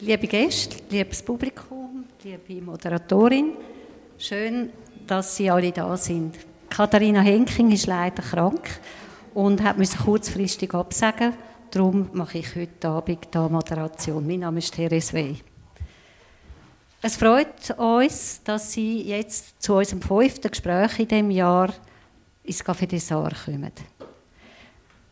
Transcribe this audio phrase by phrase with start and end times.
[0.00, 3.54] Liebe Gäste, liebes Publikum, liebe Moderatorin,
[4.18, 4.68] schön,
[5.06, 6.36] dass Sie alle da sind.
[6.68, 8.78] Katharina Henking ist leider krank
[9.32, 11.32] und hat müssen kurzfristig absagen.
[11.70, 14.26] Darum mache ich heute Abend die Moderation.
[14.26, 15.36] Mein Name ist Therese Wey.
[17.00, 21.72] Es freut uns, dass Sie jetzt zu unserem fünften Gespräch in diesem Jahr
[22.44, 23.72] ins Café des Arts kommen.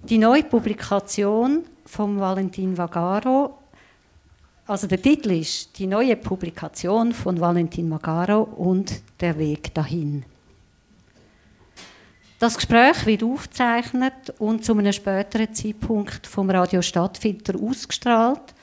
[0.02, 3.63] Die neue Publikation von Valentin Vagaro,
[4.66, 10.24] also der Titel ist die neue Publikation von Valentin Magaro und der Weg dahin.
[12.38, 18.54] Das Gespräch wird aufgezeichnet und zu einem späteren Zeitpunkt vom Radio Stadtfilter ausgestrahlt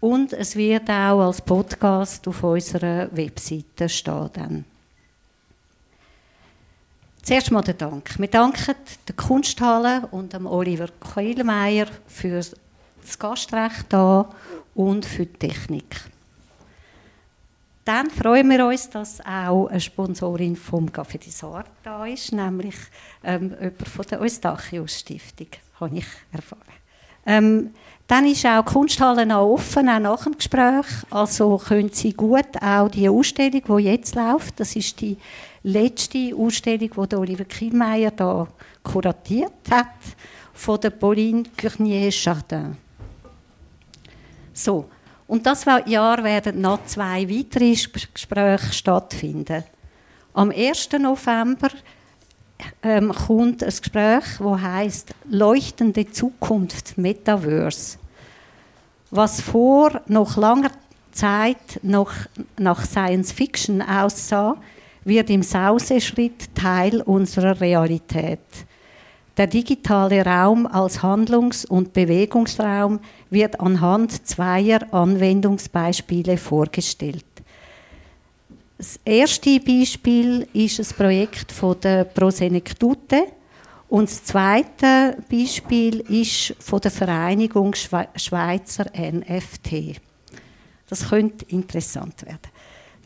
[0.00, 4.64] und es wird auch als Podcast auf unserer Webseite stehen.
[7.22, 8.18] Zuerst mal der Dank.
[8.18, 8.76] Wir danken
[9.08, 12.40] der Kunsthalle und dem Oliver Keilmeier für
[13.06, 14.28] das Gastrecht da
[14.74, 15.96] und für die Technik.
[17.84, 22.74] Dann freuen wir uns, dass auch eine Sponsorin vom Café des Arts da ist, nämlich
[23.22, 25.46] ähm, jemand von der Eustachius Stiftung,
[25.78, 26.62] habe ich erfahren.
[27.24, 27.70] Ähm,
[28.08, 30.86] dann ist auch die Kunsthalle noch offen, auch nach dem Gespräch.
[31.10, 35.16] Also können Sie gut auch die Ausstellung, die jetzt läuft, das ist die
[35.62, 38.48] letzte Ausstellung, die Oliver Kielmeier da
[38.82, 39.86] kuratiert hat,
[40.54, 42.85] von der Pauline Curnier-Chardin.
[44.56, 44.86] So,
[45.26, 47.76] und das Jahr werden noch zwei weitere
[48.14, 49.64] Gespräche stattfinden.
[50.32, 50.92] Am 1.
[50.98, 51.68] November
[52.82, 57.98] ähm, kommt ein Gespräch, das heißt Leuchtende Zukunft Metaverse.
[59.10, 60.70] Was vor noch langer
[61.12, 62.12] Zeit noch
[62.56, 64.56] nach Science Fiction aussah,
[65.04, 68.40] wird im Sauseschritt Teil unserer Realität.
[69.36, 77.24] Der digitale Raum als Handlungs- und Bewegungsraum wird anhand zweier Anwendungsbeispiele vorgestellt.
[78.78, 83.24] Das erste Beispiel ist ein Projekt von der Prosenektute
[83.88, 90.00] und das zweite Beispiel ist von der Vereinigung Schweizer NFT.
[90.88, 92.55] Das könnte interessant werden.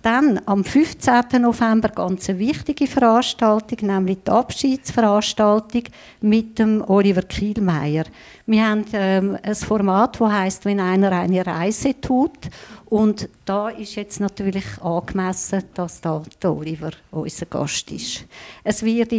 [0.03, 1.43] Dann am 15.
[1.43, 5.83] November ganz eine wichtige Veranstaltung, nämlich die Abschiedsveranstaltung
[6.23, 8.05] mit dem Oliver Kielmeier.
[8.47, 12.49] Wir haben ähm, ein Format, das heißt, wenn einer eine Reise tut.
[12.87, 18.25] Und da ist jetzt natürlich angemessen, dass da der Oliver unser Gast ist.
[18.65, 19.13] Es wird,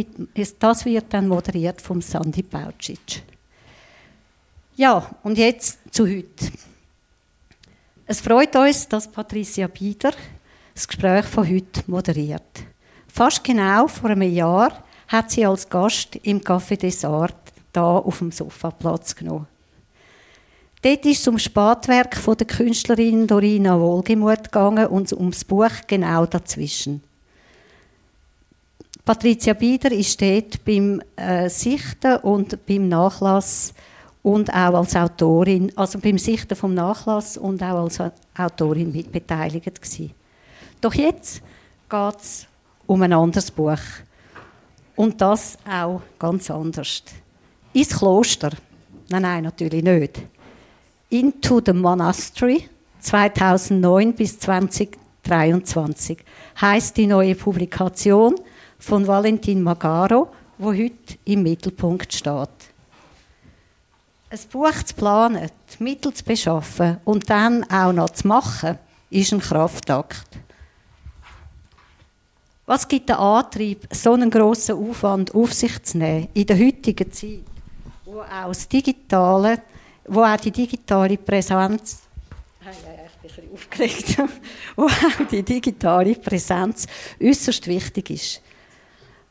[0.58, 3.22] das wird dann moderiert vom Sandy Baucic.
[4.74, 6.50] Ja, und jetzt zu heute.
[8.04, 10.12] Es freut uns, dass Patricia Bieder
[10.74, 12.64] das Gespräch von heute moderiert.
[13.08, 18.18] Fast genau vor einem Jahr hat sie als Gast im Café des Arts da auf
[18.18, 19.46] dem Sofa Platz genommen.
[20.82, 25.44] Dort ist es um das Spätwerk von der Künstlerin Dorina Wohlgemuth gegangen und um das
[25.44, 27.02] Buch genau dazwischen.
[29.04, 33.74] Patricia Bieder ist dort beim äh, Sichten und beim Nachlass
[34.22, 37.98] und auch als Autorin, also beim Sichten vom Nachlass und auch als
[38.36, 40.12] Autorin mitbeteiligt gewesen.
[40.82, 41.40] Doch jetzt
[41.88, 42.46] geht es
[42.88, 43.78] um ein anderes Buch.
[44.96, 47.04] Und das auch ganz anders.
[47.72, 48.50] Ins Kloster.
[49.08, 50.22] Nein, nein, natürlich nicht.
[51.08, 56.18] Into the Monastery 2009 bis 2023
[56.60, 58.34] heißt die neue Publikation
[58.78, 62.48] von Valentin Magaro, wo heute im Mittelpunkt steht.
[64.30, 65.48] Ein Buch zu planen,
[65.78, 68.78] Mittel zu beschaffen und dann auch noch zu machen,
[69.10, 70.41] ist ein Kraftakt.
[72.66, 77.10] Was gibt den Antrieb, so einen grossen Aufwand auf sich zu nehmen in der heutigen
[77.10, 77.42] Zeit,
[78.04, 79.62] wo auch das Digitale,
[80.06, 82.02] wo auch die digitale Präsenz,
[83.52, 84.18] aufgeregt,
[84.76, 86.86] wo auch die digitale Präsenz
[87.20, 88.42] äußerst wichtig ist.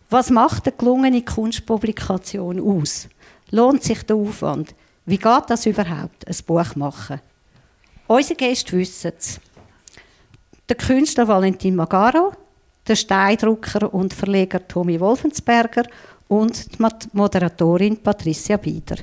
[0.10, 3.08] Was macht eine gelungene Kunstpublikation aus?
[3.50, 4.76] Lohnt sich der Aufwand?
[5.06, 7.22] Wie geht das überhaupt, ein Buch machen?
[8.08, 9.40] Unsere Gäste wissen es.
[10.68, 12.34] Der Künstler Valentin Magaro,
[12.92, 15.84] der Steindrucker und Verleger Tommy Wolfensberger
[16.28, 18.98] und die Moderatorin Patricia Bieder.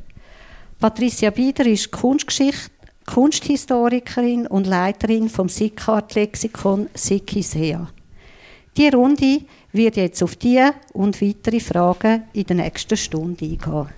[0.79, 2.71] Patricia Bieder ist Kunstgeschichte,
[3.07, 7.89] Kunsthistorikerin und Leiterin vom Sickart-Lexikon Sikisea.
[8.77, 9.41] Die Runde
[9.73, 13.89] wird jetzt auf diese und weitere Fragen in der nächsten Stunde eingehen.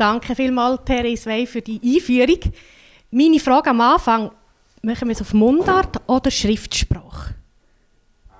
[0.00, 2.38] Danke vielmals, Therese Wey, für die Einführung.
[3.10, 4.30] Meine Frage am Anfang,
[4.80, 7.34] machen wir es auf Mundart oder Schriftsprache?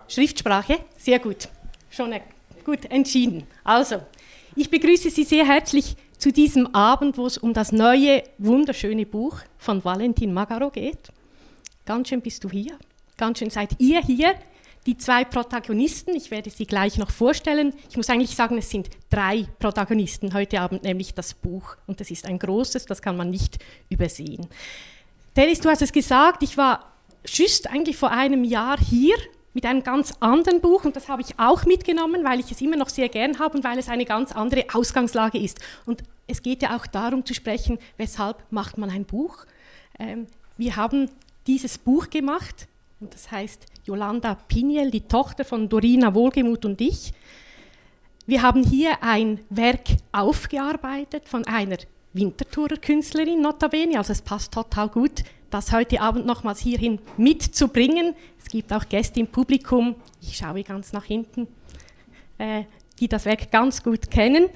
[0.09, 1.49] Schriftsprache, sehr gut.
[1.91, 2.15] Schon
[2.65, 3.47] gut entschieden.
[3.63, 4.01] Also,
[4.57, 9.41] ich begrüße Sie sehr herzlich zu diesem Abend, wo es um das neue, wunderschöne Buch
[9.59, 11.13] von Valentin Magaro geht.
[11.85, 12.79] Ganz schön bist du hier,
[13.19, 14.35] ganz schön seid ihr hier.
[14.87, 17.75] Die zwei Protagonisten, ich werde sie gleich noch vorstellen.
[17.91, 21.77] Ich muss eigentlich sagen, es sind drei Protagonisten heute Abend, nämlich das Buch.
[21.87, 23.59] Und das ist ein großes, das kann man nicht
[23.91, 24.47] übersehen.
[25.37, 26.91] Dennis, du hast es gesagt, ich war
[27.25, 29.17] schüsst eigentlich vor einem Jahr hier
[29.53, 32.77] mit einem ganz anderen Buch und das habe ich auch mitgenommen, weil ich es immer
[32.77, 35.59] noch sehr gern habe und weil es eine ganz andere Ausgangslage ist.
[35.87, 39.45] Und es geht ja auch darum zu sprechen, weshalb macht man ein Buch.
[39.99, 41.11] Ähm, wir haben
[41.47, 42.69] dieses Buch gemacht
[43.01, 47.13] und das heißt Yolanda Piniel, die Tochter von Dorina Wohlgemuth und ich.
[48.27, 51.77] Wir haben hier ein Werk aufgearbeitet von einer
[52.13, 58.15] Winterthurer Künstlerin, notabene, also es passt total gut das heute Abend nochmals hierhin mitzubringen.
[58.39, 61.49] Es gibt auch Gäste im Publikum, ich schaue ganz nach hinten,
[62.39, 62.65] äh,
[62.99, 64.49] die das Werk ganz gut kennen.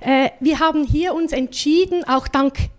[0.00, 2.70] Äh, wir haben hier uns entschieden, auch dank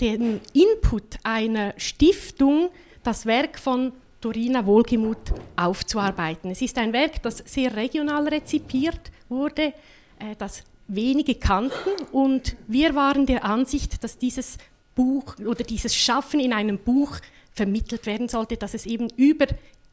[0.00, 2.70] dem Input einer Stiftung,
[3.02, 6.52] das Werk von Dorina Wohlgemuth aufzuarbeiten.
[6.52, 9.74] Es ist ein Werk, das sehr regional rezipiert wurde,
[10.18, 14.58] äh, das wenige kannten und wir waren der Ansicht, dass dieses
[14.94, 17.18] Buch oder dieses Schaffen in einem Buch
[17.52, 19.46] vermittelt werden sollte, dass es eben über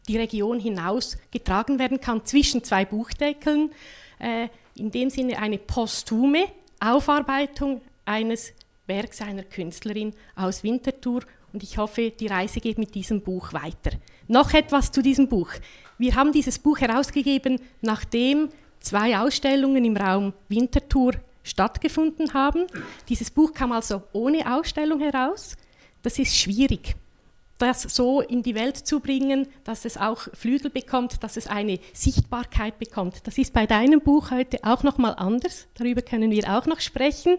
[0.07, 3.71] die Region hinaus getragen werden kann zwischen zwei Buchdeckeln.
[4.19, 6.45] Äh, in dem Sinne eine posthume
[6.79, 8.53] Aufarbeitung eines
[8.85, 11.21] Werks einer Künstlerin aus Winterthur
[11.51, 13.97] und ich hoffe, die Reise geht mit diesem Buch weiter.
[14.31, 15.49] Noch etwas zu diesem Buch.
[15.97, 18.49] Wir haben dieses Buch herausgegeben, nachdem
[18.79, 22.67] zwei Ausstellungen im Raum Winterthur stattgefunden haben.
[23.09, 25.57] Dieses Buch kam also ohne Ausstellung heraus.
[26.03, 26.95] Das ist schwierig,
[27.57, 31.79] das so in die Welt zu bringen, dass es auch Flügel bekommt, dass es eine
[31.93, 33.25] Sichtbarkeit bekommt.
[33.25, 35.65] Das ist bei deinem Buch heute auch noch mal anders.
[35.73, 37.37] Darüber können wir auch noch sprechen.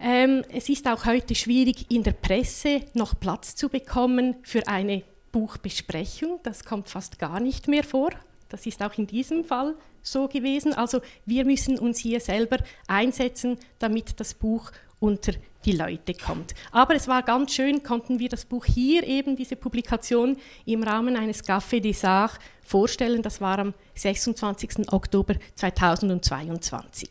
[0.00, 5.02] Ähm, es ist auch heute schwierig, in der Presse noch Platz zu bekommen für eine
[5.36, 6.40] Buchbesprechung.
[6.44, 8.08] Das kommt fast gar nicht mehr vor.
[8.48, 10.72] Das ist auch in diesem Fall so gewesen.
[10.72, 12.56] Also wir müssen uns hier selber
[12.86, 15.32] einsetzen, damit das Buch unter
[15.66, 16.54] die Leute kommt.
[16.72, 21.16] Aber es war ganz schön, konnten wir das Buch hier eben, diese Publikation, im Rahmen
[21.16, 23.20] eines Café des Arts vorstellen.
[23.20, 24.90] Das war am 26.
[24.90, 27.10] Oktober 2022.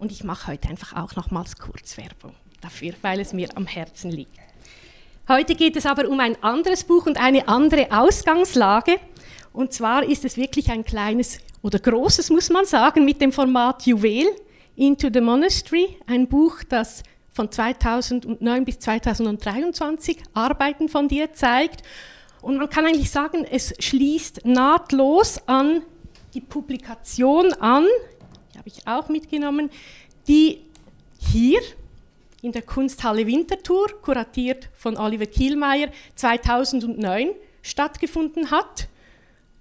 [0.00, 4.40] Und ich mache heute einfach auch nochmals Kurzwerbung dafür, weil es mir am Herzen liegt.
[5.26, 9.00] Heute geht es aber um ein anderes Buch und eine andere Ausgangslage.
[9.54, 13.86] Und zwar ist es wirklich ein kleines oder großes, muss man sagen, mit dem Format
[13.86, 14.26] Juwel,
[14.76, 21.82] Into the Monastery, ein Buch, das von 2009 bis 2023 Arbeiten von dir zeigt.
[22.42, 25.84] Und man kann eigentlich sagen, es schließt nahtlos an
[26.34, 27.86] die Publikation an,
[28.52, 29.70] die habe ich auch mitgenommen,
[30.28, 30.66] die
[31.16, 31.60] hier
[32.44, 37.30] in der Kunsthalle Winterthur, kuratiert von Oliver Kielmeier, 2009
[37.62, 38.88] stattgefunden hat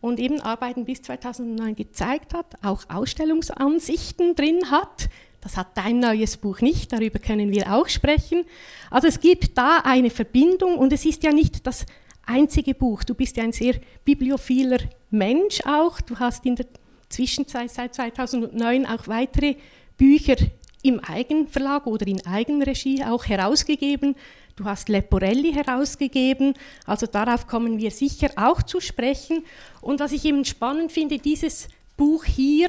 [0.02, 5.08] und eben Arbeiten bis 2009 gezeigt hat, auch Ausstellungsansichten drin hat.
[5.40, 8.44] Das hat dein neues Buch nicht, darüber können wir auch sprechen.
[8.92, 11.86] Also es gibt da eine Verbindung und es ist ja nicht das
[12.26, 13.06] einzige Buch.
[13.06, 14.80] Du bist ja ein sehr bibliophiler
[15.10, 16.02] Mensch auch.
[16.02, 16.66] Du hast in der
[17.08, 19.56] Zwischenzeit seit 2009 auch weitere
[19.96, 20.36] Bücher
[20.84, 24.16] im Eigenverlag oder in Eigenregie auch herausgegeben.
[24.56, 26.54] Du hast Leporelli herausgegeben,
[26.86, 29.44] also darauf kommen wir sicher auch zu sprechen.
[29.82, 32.68] Und was ich eben spannend finde, dieses Buch hier,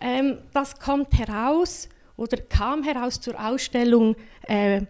[0.00, 4.16] ähm, das kommt heraus oder kam heraus zur Ausstellung
[4.48, 4.80] äh,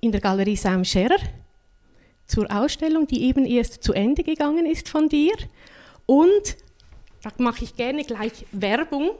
[0.00, 1.18] in der Galerie Sam Scherer,
[2.26, 5.34] zur Ausstellung, die eben erst zu Ende gegangen ist von dir.
[6.06, 6.56] Und
[7.22, 9.10] da mache ich gerne gleich Werbung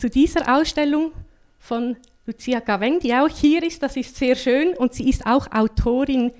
[0.00, 1.12] zu dieser Ausstellung
[1.58, 5.52] von Lucia Gaveng, die auch hier ist, das ist sehr schön und sie ist auch
[5.52, 6.32] Autorin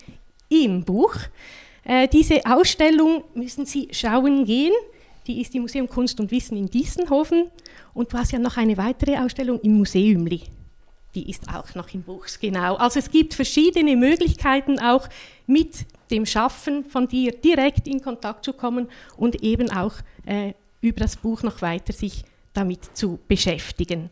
[0.49, 1.15] im Buch.
[1.85, 4.73] Äh, diese Ausstellung müssen Sie schauen gehen,
[5.27, 7.51] die ist im Museum Kunst und Wissen in Diessenhofen
[7.93, 10.43] und du hast ja noch eine weitere Ausstellung im Museumli.
[11.15, 12.77] Die ist auch noch im Buch, genau.
[12.77, 15.07] Also es gibt verschiedene Möglichkeiten auch
[15.47, 21.01] mit dem Schaffen von dir direkt in Kontakt zu kommen und eben auch äh, über
[21.01, 24.11] das Buch noch weiter sich damit zu beschäftigen.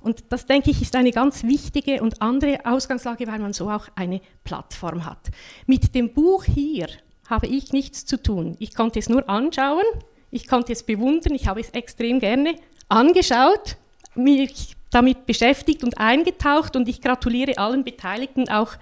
[0.00, 3.88] Und das, denke ich, ist eine ganz wichtige und andere Ausgangslage, weil man so auch
[3.96, 5.30] eine Plattform hat.
[5.66, 6.86] Mit dem Buch hier
[7.28, 8.56] habe ich nichts zu tun.
[8.60, 9.82] Ich konnte es nur anschauen,
[10.30, 12.56] ich konnte es bewundern, ich habe es extrem gerne
[12.88, 13.76] angeschaut,
[14.14, 18.74] mich damit beschäftigt und eingetaucht und ich gratuliere allen Beteiligten, auch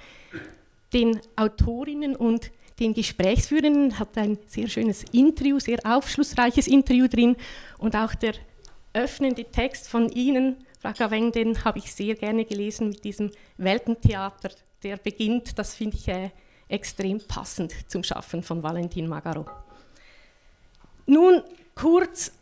[0.92, 7.36] den Autorinnen und den Gesprächsführenden, hat ein sehr schönes Interview, sehr aufschlussreiches Interview drin
[7.78, 8.34] und auch der
[8.94, 14.50] öffnende Text von Ihnen, Frau Gaveng, den habe ich sehr gerne gelesen mit diesem Weltentheater,
[14.82, 15.58] der beginnt.
[15.58, 16.30] Das finde ich äh,
[16.68, 19.46] extrem passend zum Schaffen von Valentin Magaro.
[21.06, 21.42] Nun
[21.74, 22.32] kurz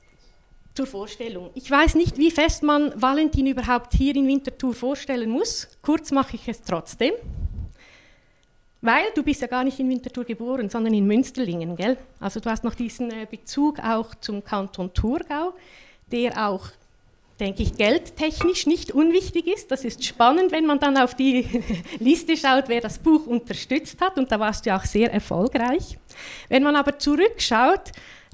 [0.75, 1.51] zur Vorstellung.
[1.55, 5.69] Ich weiß nicht, wie fest man Valentin überhaupt hier in Winterthur vorstellen muss.
[5.83, 7.13] Kurz mache ich es trotzdem.
[8.81, 11.97] Weil du bist ja gar nicht in Winterthur geboren, sondern in Münsterlingen, gell?
[12.19, 15.55] Also du hast noch diesen äh, Bezug auch zum Kanton Thurgau,
[16.12, 16.66] der auch,
[17.40, 19.71] denke ich, geldtechnisch nicht unwichtig ist.
[19.71, 21.47] Das ist spannend, wenn man dann auf die
[21.99, 24.19] Liste schaut, wer das Buch unterstützt hat.
[24.19, 25.99] Und da warst du auch sehr erfolgreich.
[26.49, 27.92] Wenn man aber zurückschaut,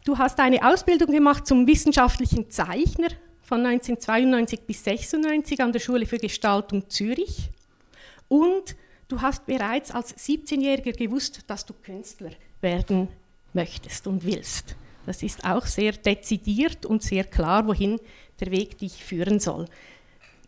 [0.08, 3.08] Du hast eine Ausbildung gemacht zum wissenschaftlichen Zeichner
[3.42, 7.50] von 1992 bis 1996 an der Schule für Gestaltung Zürich.
[8.28, 8.75] Und
[9.08, 12.30] du hast bereits als 17-Jähriger gewusst, dass du Künstler
[12.62, 13.08] werden
[13.52, 14.76] möchtest und willst.
[15.09, 17.99] Das ist auch sehr dezidiert und sehr klar, wohin
[18.41, 19.65] der Weg dich führen soll.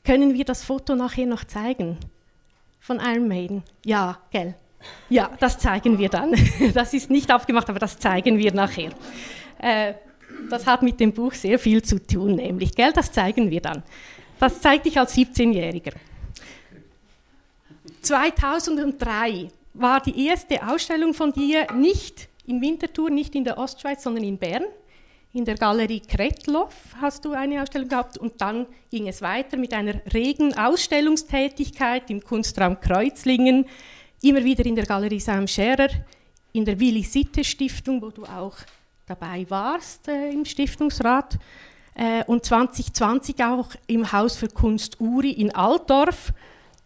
[0.05, 1.97] Können wir das Foto nachher noch zeigen?
[2.79, 3.63] Von Iron Maiden?
[3.85, 4.55] Ja, gell?
[5.09, 6.35] Ja, das zeigen wir dann.
[6.75, 8.91] Das ist nicht abgemacht, aber das zeigen wir nachher.
[9.59, 9.95] Äh,
[10.51, 12.93] das hat mit dem Buch sehr viel zu tun, nämlich, gell?
[12.93, 13.83] Das zeigen wir dann.
[14.39, 15.93] Das zeigte ich als 17-Jähriger.
[18.03, 24.25] 2003 war die erste Ausstellung von dir nicht in Winterthur, nicht in der Ostschweiz, sondern
[24.25, 24.65] in Bern.
[25.33, 29.73] In der Galerie Kretloff hast du eine Ausstellung gehabt und dann ging es weiter mit
[29.73, 33.67] einer regen Ausstellungstätigkeit im Kunstraum Kreuzlingen,
[34.23, 35.89] immer wieder in der Galerie Sam Scherer,
[36.53, 38.57] in der Willi Sitte Stiftung, wo du auch
[39.07, 41.39] dabei warst äh, im Stiftungsrat
[41.95, 46.33] äh, und 2020 auch im Haus für Kunst Uri in Altdorf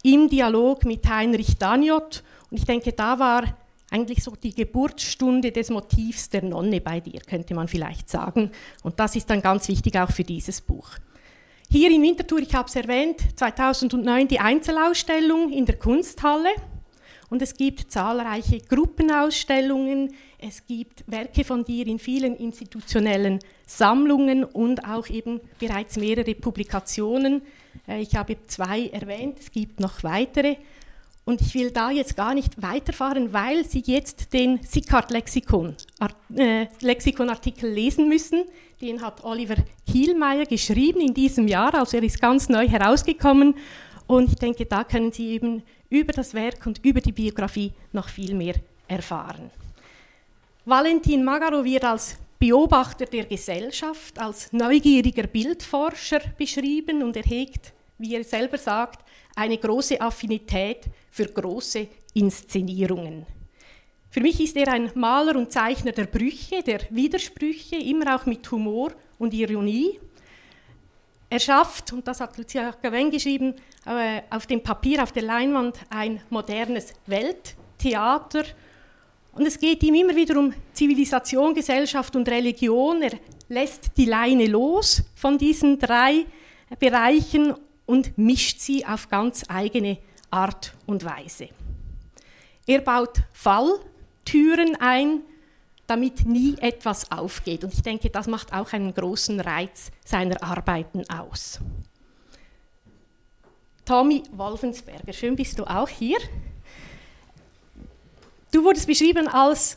[0.03, 2.23] im Dialog mit Heinrich Daniot.
[2.51, 3.45] Und ich denke, da war
[3.95, 8.51] eigentlich so die Geburtsstunde des Motivs der Nonne bei dir, könnte man vielleicht sagen.
[8.83, 10.91] Und das ist dann ganz wichtig auch für dieses Buch.
[11.71, 16.51] Hier in Winterthur, ich habe es erwähnt, 2009 die Einzelausstellung in der Kunsthalle.
[17.31, 24.85] Und es gibt zahlreiche Gruppenausstellungen, es gibt Werke von dir in vielen institutionellen Sammlungen und
[24.85, 27.43] auch eben bereits mehrere Publikationen.
[27.89, 30.57] Äh, ich habe zwei erwähnt, es gibt noch weitere.
[31.25, 35.75] Und ich will da jetzt gar nicht weiterfahren, weil Sie jetzt den Sickart-Lexikon,
[36.37, 36.67] äh,
[37.63, 38.45] lesen müssen.
[38.81, 39.57] Den hat Oliver
[39.91, 43.55] Kielmeier geschrieben in diesem Jahr, also er ist ganz neu herausgekommen.
[44.07, 48.09] Und ich denke, da können Sie eben über das Werk und über die Biografie noch
[48.09, 49.51] viel mehr erfahren.
[50.67, 58.15] Valentin Magaro wird als Beobachter der Gesellschaft, als neugieriger Bildforscher beschrieben und er hegt, wie
[58.15, 59.05] er selber sagt,
[59.37, 63.27] eine große Affinität für große Inszenierungen.
[64.11, 68.49] Für mich ist er ein Maler und Zeichner der Brüche, der Widersprüche, immer auch mit
[68.51, 69.99] Humor und Ironie.
[71.29, 73.55] Er schafft, und das hat Lucia Gavin geschrieben,
[73.87, 78.45] äh, auf dem Papier, auf der Leinwand ein modernes Welttheater
[79.35, 83.03] und es geht ihm immer wieder um Zivilisation, Gesellschaft und Religion.
[83.03, 86.25] Er lässt die Leine los von diesen drei
[86.79, 87.53] Bereichen
[87.87, 89.99] und mischt sie auf ganz eigene
[90.31, 91.49] Art und Weise.
[92.67, 95.21] Er baut Falltüren ein,
[95.87, 97.63] damit nie etwas aufgeht.
[97.63, 101.61] Und ich denke, das macht auch einen großen Reiz seiner Arbeiten aus.
[103.85, 106.17] Tommy Wolfensberger, schön bist du auch hier.
[108.51, 109.77] Du wurdest beschrieben als,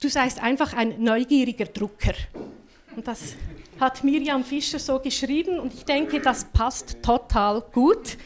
[0.00, 2.12] du seist einfach ein neugieriger Drucker.
[2.94, 3.36] Und das
[3.80, 8.16] hat Miriam Fischer so geschrieben und ich denke, das passt total gut.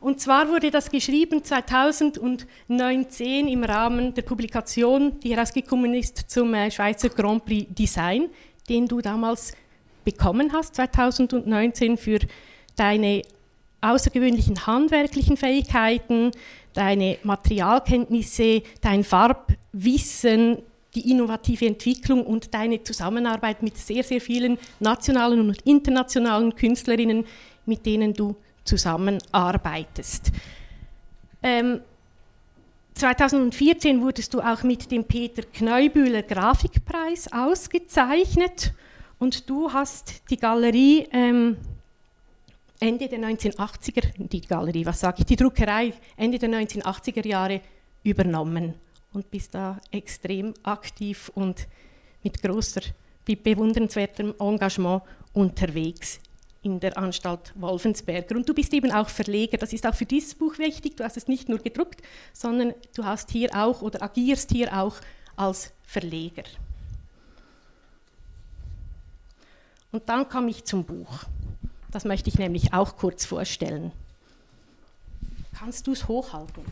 [0.00, 6.70] Und zwar wurde das geschrieben 2019 im Rahmen der Publikation, die herausgekommen ist zum äh,
[6.70, 8.30] Schweizer Grand Prix Design,
[8.68, 9.52] den du damals
[10.04, 12.20] bekommen hast, 2019, für
[12.76, 13.22] deine
[13.82, 16.30] außergewöhnlichen handwerklichen Fähigkeiten,
[16.72, 20.62] deine Materialkenntnisse, dein Farbwissen,
[20.94, 27.24] die innovative Entwicklung und deine Zusammenarbeit mit sehr, sehr vielen nationalen und internationalen Künstlerinnen,
[27.66, 30.32] mit denen du zusammenarbeitest.
[31.42, 31.80] Ähm,
[32.94, 38.74] 2014 wurdest du auch mit dem Peter Kneubühler Grafikpreis ausgezeichnet
[39.18, 41.56] und du hast die Galerie ähm,
[42.78, 47.60] Ende der 1980er, die Galerie, was sage ich, die Druckerei Ende der 1980er Jahre
[48.02, 48.74] übernommen
[49.12, 51.66] und bist da extrem aktiv und
[52.22, 52.82] mit großer,
[53.24, 55.02] bewundernswertem Engagement
[55.32, 56.20] unterwegs
[56.62, 58.36] in der Anstalt Wolfensberger.
[58.36, 61.16] Und du bist eben auch Verleger, das ist auch für dieses Buch wichtig, du hast
[61.16, 62.02] es nicht nur gedruckt,
[62.32, 64.96] sondern du hast hier auch oder agierst hier auch
[65.36, 66.44] als Verleger.
[69.92, 71.24] Und dann kam ich zum Buch.
[71.90, 73.90] Das möchte ich nämlich auch kurz vorstellen.
[75.52, 76.64] Kannst du es hochhalten?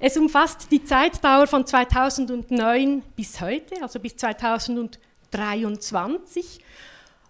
[0.00, 6.60] Es umfasst die Zeitdauer von 2009 bis heute, also bis 2023.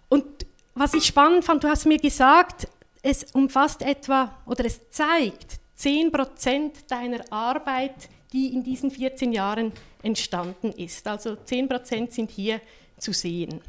[0.07, 0.45] Und
[0.75, 2.67] was ich spannend fand, du hast mir gesagt,
[3.01, 9.71] es umfasst etwa oder es zeigt 10% deiner Arbeit, die in diesen 14 Jahren
[10.03, 11.07] entstanden ist.
[11.07, 12.61] Also 10% sind hier
[12.99, 13.61] zu sehen.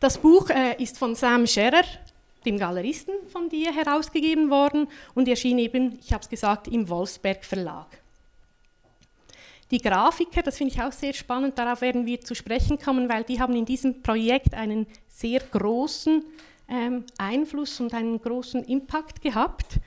[0.00, 1.84] Das Buch äh, ist von Sam Scherer
[2.44, 7.44] dem Galeristen von dir herausgegeben worden und erschien eben, ich habe es gesagt, im Wolfsberg
[7.44, 7.86] Verlag.
[9.70, 13.24] Die Grafiker, das finde ich auch sehr spannend, darauf werden wir zu sprechen kommen, weil
[13.24, 16.22] die haben in diesem Projekt einen sehr großen
[16.68, 19.78] ähm, Einfluss und einen großen Impact gehabt.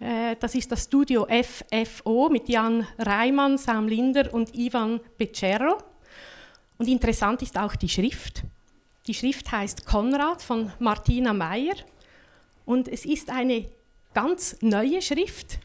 [0.00, 5.76] Äh, das ist das Studio FFO mit Jan Reimann, Sam Linder und Ivan Becerro.
[6.78, 8.42] Und interessant ist auch die Schrift.
[9.06, 11.74] Die Schrift heißt Konrad von Martina Meyer
[12.64, 13.66] und es ist eine
[14.14, 15.58] ganz neue Schrift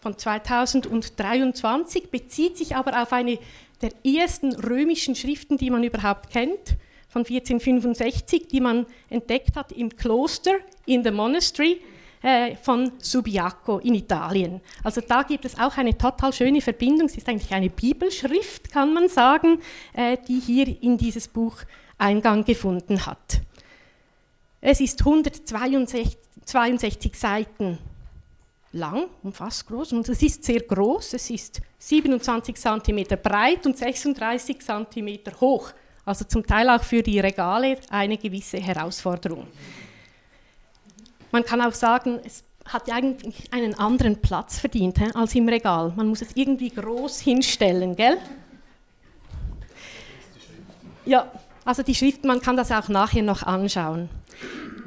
[0.00, 3.38] von 2023, bezieht sich aber auf eine
[3.82, 6.76] der ersten römischen Schriften, die man überhaupt kennt,
[7.08, 10.52] von 1465, die man entdeckt hat im Kloster,
[10.86, 11.80] in the Monastery
[12.22, 14.60] äh, von Subiaco in Italien.
[14.82, 17.06] Also da gibt es auch eine total schöne Verbindung.
[17.06, 19.60] Es ist eigentlich eine Bibelschrift, kann man sagen,
[19.92, 21.56] äh, die hier in dieses Buch
[21.98, 23.40] Eingang gefunden hat.
[24.68, 27.78] Es ist 162 62 Seiten
[28.72, 33.78] lang und fast groß und es ist sehr groß, es ist 27 cm breit und
[33.78, 35.70] 36 cm hoch.
[36.04, 39.46] Also zum Teil auch für die Regale eine gewisse Herausforderung.
[41.30, 45.92] Man kann auch sagen, es hat eigentlich einen anderen Platz verdient he, als im Regal.
[45.94, 48.18] Man muss es irgendwie groß hinstellen, gell?
[51.04, 51.30] Ja,
[51.64, 54.08] also die Schrift, man kann das auch nachher noch anschauen.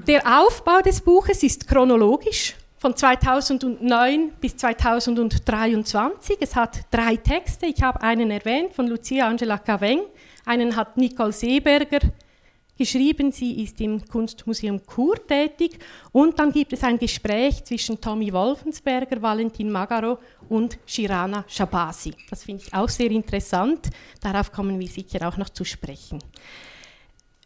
[0.08, 6.38] Der Aufbau des Buches ist chronologisch von 2009 bis 2023.
[6.40, 7.68] Es hat drei Texte.
[7.68, 10.02] Ich habe einen erwähnt von Lucia Angela Caveng.
[10.46, 12.00] Einen hat Nicole Seeberger
[12.78, 13.32] geschrieben.
[13.32, 15.78] Sie ist im Kunstmuseum Chur tätig.
[16.14, 22.14] Und dann gibt es ein Gespräch zwischen Tommy Wolfensberger, Valentin Magaro und Shirana Shabasi.
[22.30, 23.90] Das finde ich auch sehr interessant.
[24.22, 26.20] Darauf kommen wir sicher auch noch zu sprechen.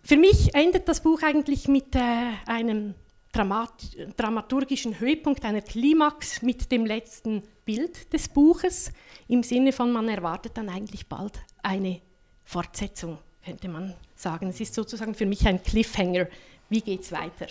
[0.05, 2.01] Für mich endet das Buch eigentlich mit äh,
[2.45, 2.93] einem
[3.31, 3.71] Dramat
[4.17, 8.91] dramaturgischen Höhepunkt, einer Klimax mit dem letzten Bild des Buches,
[9.29, 12.01] im Sinne von, man erwartet dann eigentlich bald eine
[12.43, 14.49] Fortsetzung, könnte man sagen.
[14.49, 16.27] Es ist sozusagen für mich ein Cliffhanger.
[16.69, 17.47] Wie geht es weiter?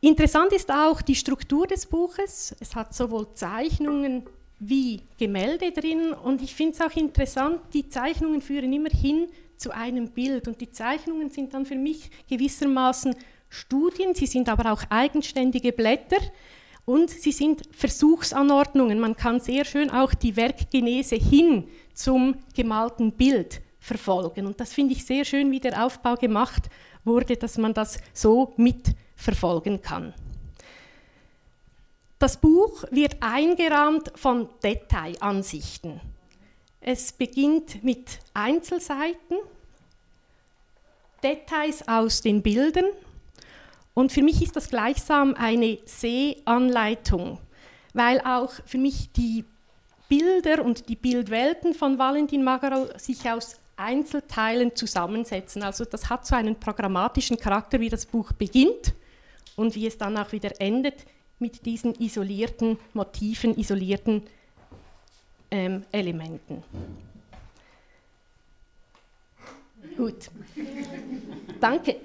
[0.00, 2.56] Interessant ist auch die Struktur des Buches.
[2.60, 4.26] Es hat sowohl Zeichnungen
[4.58, 9.70] wie Gemälde drin und ich finde es auch interessant, die Zeichnungen führen immer hin zu
[9.70, 10.48] einem Bild.
[10.48, 13.14] Und die Zeichnungen sind dann für mich gewissermaßen
[13.50, 16.18] Studien, sie sind aber auch eigenständige Blätter
[16.84, 19.00] und sie sind Versuchsanordnungen.
[19.00, 24.46] Man kann sehr schön auch die Werkgenese hin zum gemalten Bild verfolgen.
[24.46, 26.68] Und das finde ich sehr schön, wie der Aufbau gemacht
[27.04, 30.14] wurde, dass man das so mitverfolgen kann.
[32.18, 36.00] Das Buch wird eingerahmt von Detailansichten.
[36.80, 39.36] Es beginnt mit Einzelseiten,
[41.22, 42.86] Details aus den Bildern
[43.94, 47.38] und für mich ist das gleichsam eine Sehanleitung,
[47.94, 49.44] weil auch für mich die
[50.08, 55.62] Bilder und die Bildwelten von Valentin Magaro sich aus Einzelteilen zusammensetzen.
[55.62, 58.94] Also das hat so einen programmatischen Charakter, wie das Buch beginnt
[59.56, 61.04] und wie es dann auch wieder endet
[61.40, 64.22] mit diesen isolierten Motiven, isolierten
[65.50, 66.62] ähm, Elementen.
[69.96, 70.30] Gut.
[71.60, 71.96] Danke.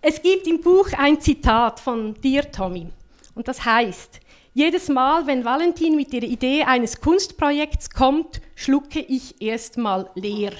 [0.00, 2.88] Es gibt im Buch ein Zitat von dir, Tommy.
[3.34, 4.20] Und das heißt,
[4.54, 10.52] jedes Mal, wenn Valentin mit der Idee eines Kunstprojekts kommt, schlucke ich erstmal leer.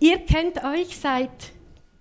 [0.00, 1.52] Ihr kennt euch seit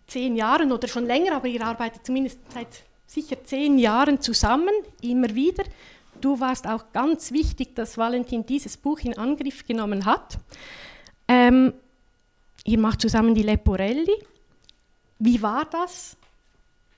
[0.08, 5.36] zehn Jahren oder schon länger, aber ihr arbeitet zumindest seit sicher zehn Jahren zusammen, immer
[5.36, 5.64] wieder.
[6.22, 10.38] Du warst auch ganz wichtig, dass Valentin dieses Buch in Angriff genommen hat.
[11.28, 11.74] Ähm,
[12.64, 14.14] ihr macht zusammen die Leporelli.
[15.18, 16.16] Wie war das?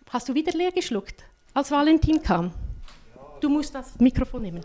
[0.10, 2.52] Hast du wieder leer geschluckt, als Valentin kam?
[3.40, 4.62] Du musst das Mikrofon nehmen.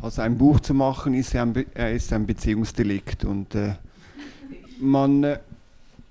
[0.00, 3.74] Also ein Buch zu machen ist ein, Be äh, ist ein Beziehungsdelikt und äh,
[4.80, 5.40] man, äh,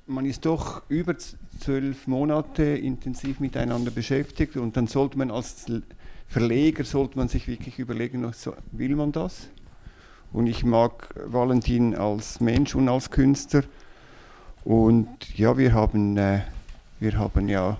[0.06, 5.66] man ist doch über zwölf Monate intensiv miteinander beschäftigt und dann sollte man als
[6.28, 8.30] Verleger sollte man sich wirklich überlegen,
[8.72, 9.48] will man das?
[10.34, 13.64] Und ich mag Valentin als Mensch und als Künstler.
[14.66, 16.42] Und ja, wir haben, äh,
[17.00, 17.78] wir haben ja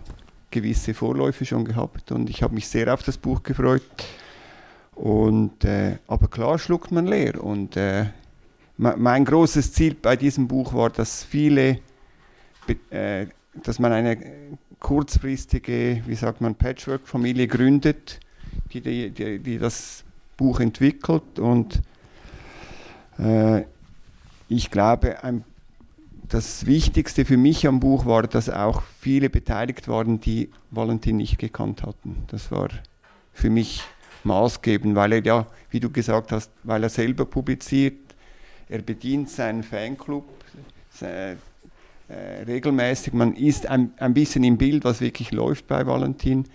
[0.50, 3.84] gewisse Vorläufe schon gehabt und ich habe mich sehr auf das Buch gefreut.
[4.96, 7.44] Und, äh, aber klar schluckt man leer.
[7.44, 8.06] Und äh,
[8.78, 11.80] mein großes Ziel bei diesem Buch war, dass viele,
[12.90, 13.28] äh,
[13.62, 14.18] dass man eine
[14.80, 18.22] kurzfristige, wie sagt man, Patchwork-Familie gründet,
[18.74, 20.04] die, die, die, die, das
[20.36, 21.40] Buch entwickelt.
[21.40, 21.82] Und
[23.20, 23.64] äh,
[24.50, 25.44] ich glaube, ein,
[26.30, 31.38] das Wichtigste für mich am Buch war, dass auch viele beteiligt waren, die Valentin nicht
[31.38, 32.24] gekannt hatten.
[32.28, 32.70] Das war
[33.34, 33.84] für mich
[34.24, 37.96] maßgebend, weil er ja, wie du gesagt hast, weil er selber publiziert,
[38.70, 40.26] er bedient seinen Fanclub
[41.02, 41.36] äh,
[42.46, 43.14] regelmäßig.
[43.14, 46.46] Man ist ein, ein bisschen im Bild, was wirklich läuft bei Valentin.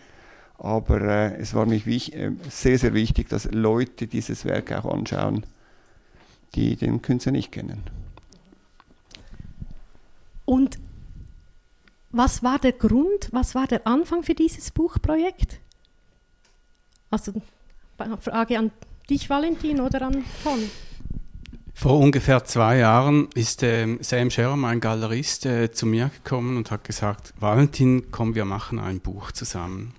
[0.62, 4.84] Aber äh, es war mir wich, äh, sehr, sehr wichtig, dass Leute dieses Werk auch
[4.84, 5.44] anschauen,
[6.54, 7.82] die den Künstler nicht kennen.
[10.44, 10.78] Und
[12.12, 15.58] was war der Grund, was war der Anfang für dieses Buchprojekt?
[17.10, 17.32] Also
[18.20, 18.70] Frage an
[19.10, 20.60] dich, Valentin, oder an Tom?
[21.74, 26.70] Vor ungefähr zwei Jahren ist äh, Sam Scherer, mein Galerist, äh, zu mir gekommen und
[26.70, 29.94] hat gesagt, Valentin, komm, wir machen ein Buch zusammen.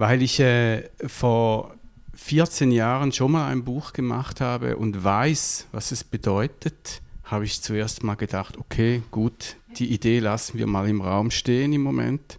[0.00, 1.74] Weil ich äh, vor
[2.14, 7.60] 14 Jahren schon mal ein Buch gemacht habe und weiß, was es bedeutet, habe ich
[7.60, 12.38] zuerst mal gedacht, okay, gut, die Idee lassen wir mal im Raum stehen im Moment.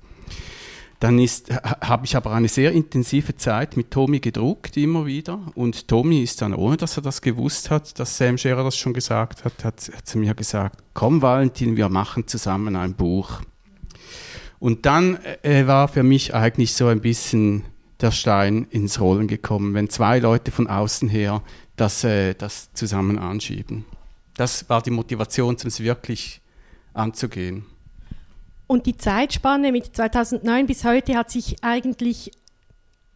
[1.00, 5.40] Dann habe ich aber eine sehr intensive Zeit mit Tommy gedruckt, immer wieder.
[5.54, 8.94] Und Tommy ist dann, ohne dass er das gewusst hat, dass Sam Scherer das schon
[8.94, 13.44] gesagt hat, hat, hat zu mir gesagt, komm Valentin, wir machen zusammen ein Buch.
[14.62, 17.64] Und dann äh, war für mich eigentlich so ein bisschen
[18.00, 21.42] der Stein ins Rollen gekommen, wenn zwei Leute von außen her
[21.78, 23.86] das, äh, das zusammen anschieben.
[24.38, 26.42] Das war die Motivation, um es wirklich
[26.94, 27.66] anzugehen.
[28.68, 32.30] Und die Zeitspanne mit 2009 bis heute hat sich eigentlich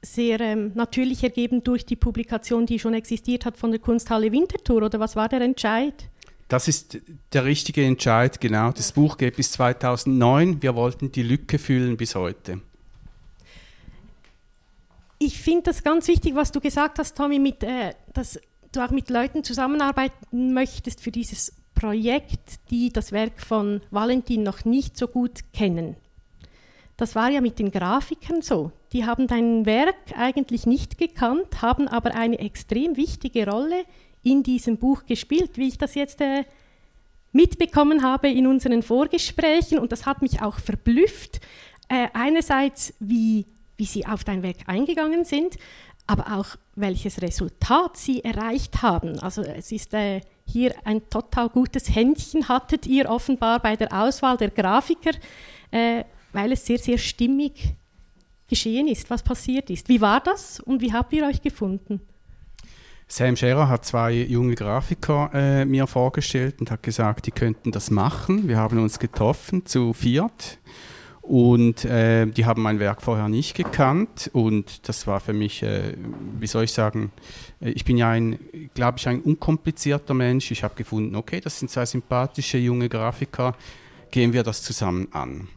[0.02, 4.82] sehr ähm, natürlich ergeben durch die Publikation, die schon existiert hat von der Kunsthalle Winterthur.
[4.82, 6.10] Oder was war der Entscheid?
[6.48, 7.00] Das ist
[7.34, 8.72] der richtige Entscheid, genau.
[8.72, 10.62] Das Buch geht bis 2009.
[10.62, 12.62] Wir wollten die Lücke füllen bis heute.
[15.18, 18.40] Ich finde das ganz wichtig, was du gesagt hast, Tommy, mit, äh, dass
[18.72, 24.66] du auch mit Leuten zusammenarbeiten möchtest für dieses Projekt, die das Werk von Valentin noch
[24.66, 25.96] nicht so gut kennen.
[26.98, 28.72] Das war ja mit den Grafikern so.
[28.94, 33.84] Die haben dein Werk eigentlich nicht gekannt, haben aber eine extrem wichtige Rolle
[34.26, 36.44] in diesem Buch gespielt, wie ich das jetzt äh,
[37.32, 39.78] mitbekommen habe in unseren Vorgesprächen.
[39.78, 41.40] Und das hat mich auch verblüfft.
[41.88, 43.46] Äh, einerseits, wie,
[43.78, 45.58] wie sie auf dein Werk eingegangen sind,
[46.08, 49.20] aber auch welches Resultat sie erreicht haben.
[49.20, 54.38] Also es ist äh, hier ein total gutes Händchen hattet ihr offenbar bei der Auswahl
[54.38, 55.12] der Grafiker,
[55.72, 57.76] äh, weil es sehr, sehr stimmig
[58.48, 59.88] geschehen ist, was passiert ist.
[59.88, 62.02] Wie war das und wie habt ihr euch gefunden?
[63.08, 67.92] Sam Scherer hat zwei junge Grafiker äh, mir vorgestellt und hat gesagt, die könnten das
[67.92, 68.48] machen.
[68.48, 70.60] Wir haben uns getroffen zu viert
[71.22, 75.94] und äh, die haben mein Werk vorher nicht gekannt und das war für mich, äh,
[76.40, 77.12] wie soll ich sagen,
[77.62, 78.40] äh, ich bin ja ein,
[78.74, 80.50] glaube ich, ein unkomplizierter Mensch.
[80.52, 83.56] Ich habe gefunden, okay, das sind zwei sympathische junge Grafiker,
[84.10, 85.48] gehen wir das zusammen an.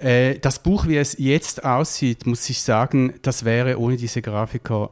[0.00, 4.90] Äh, das Buch, wie es jetzt aussieht, muss ich sagen, das wäre ohne diese Grafiker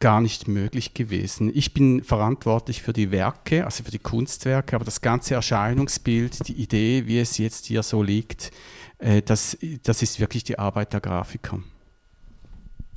[0.00, 1.50] gar nicht möglich gewesen.
[1.54, 6.54] Ich bin verantwortlich für die Werke, also für die Kunstwerke, aber das ganze Erscheinungsbild, die
[6.54, 8.52] Idee, wie es jetzt hier so liegt,
[8.98, 11.60] äh, das, das ist wirklich die Arbeit der Grafiker.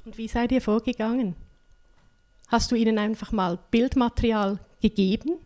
[0.05, 1.35] Und wie seid ihr vorgegangen?
[2.47, 5.37] Hast du ihnen einfach mal Bildmaterial gegeben?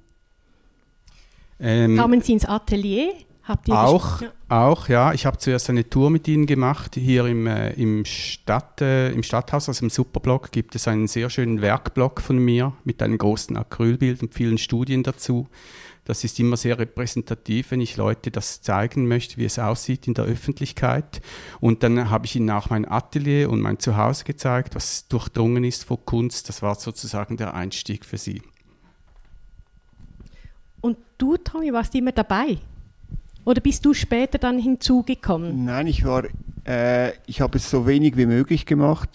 [1.60, 3.14] Ähm, Kamen sie ins Atelier?
[3.48, 4.32] Habt ihr auch, ja.
[4.50, 5.14] auch, ja.
[5.14, 6.96] Ich habe zuerst eine Tour mit ihnen gemacht.
[6.96, 11.30] Hier im, äh, im, Stadt, äh, im Stadthaus, also im Superblock, gibt es einen sehr
[11.30, 15.48] schönen Werkblock von mir mit einem großen Acrylbild und vielen Studien dazu.
[16.06, 20.16] Das ist immer sehr repräsentativ, wenn ich Leute das zeigen möchte, wie es aussieht in
[20.16, 21.22] der Öffentlichkeit.
[21.60, 25.84] Und dann habe ich ihnen auch mein Atelier und mein Zuhause gezeigt, was durchdrungen ist
[25.84, 26.50] von Kunst.
[26.50, 28.42] Das war sozusagen der Einstieg für sie.
[30.82, 32.58] Und du, Tommy, warst immer dabei?
[33.46, 35.66] Oder bist du später dann hinzugekommen?
[35.66, 36.24] Nein, ich war,
[36.68, 39.10] äh, ich habe es so wenig wie möglich gemacht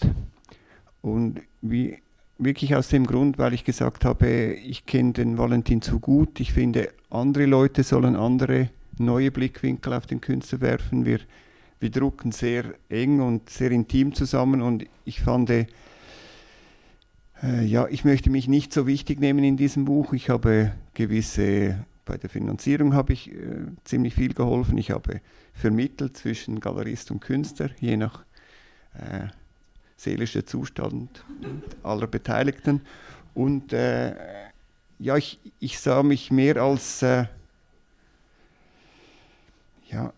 [1.01, 1.97] und wie,
[2.37, 6.39] wirklich aus dem Grund, weil ich gesagt habe, ich kenne den Valentin zu gut.
[6.39, 11.05] Ich finde, andere Leute sollen andere neue Blickwinkel auf den Künstler werfen.
[11.05, 11.19] Wir,
[11.79, 15.65] wir drucken sehr eng und sehr intim zusammen und ich fand, äh,
[17.63, 20.13] ja, ich möchte mich nicht so wichtig nehmen in diesem Buch.
[20.13, 24.77] Ich habe gewisse, bei der Finanzierung habe ich äh, ziemlich viel geholfen.
[24.77, 25.21] Ich habe
[25.53, 28.25] vermittelt zwischen Galerist und Künstler, je nach
[28.95, 29.27] äh,
[29.95, 31.23] seelischer Zustand
[31.83, 32.81] aller Beteiligten.
[33.33, 34.13] Und äh,
[34.99, 37.27] ja, ich, ich sah mich mehr als äh,
[39.89, 40.11] ja,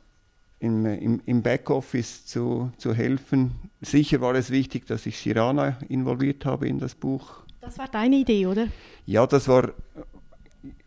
[0.59, 3.51] im, im, im Backoffice zu, zu helfen.
[3.81, 7.43] Sicher war es wichtig, dass ich Shirana involviert habe in das Buch.
[7.61, 8.67] Das war deine Idee, oder?
[9.05, 9.73] Ja, das war,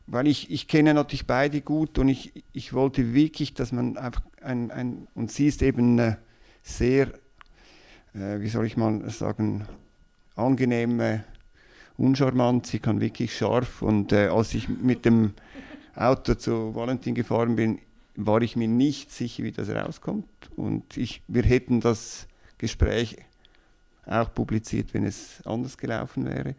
[0.07, 4.23] weil ich, ich kenne natürlich beide gut und ich, ich wollte wirklich, dass man einfach
[4.41, 6.17] ein, ein und sie ist eben äh,
[6.63, 7.09] sehr,
[8.15, 9.67] äh, wie soll ich mal sagen,
[10.37, 11.21] angenehm, äh,
[11.97, 15.33] uncharmant, sie kann wirklich scharf und äh, als ich mit dem
[15.95, 17.79] Auto zu Valentin gefahren bin,
[18.17, 20.27] war ich mir nicht sicher, wie das rauskommt.
[20.57, 22.27] Und ich, wir hätten das
[22.59, 23.17] Gespräch
[24.07, 26.55] auch publiziert, wenn es anders gelaufen wäre.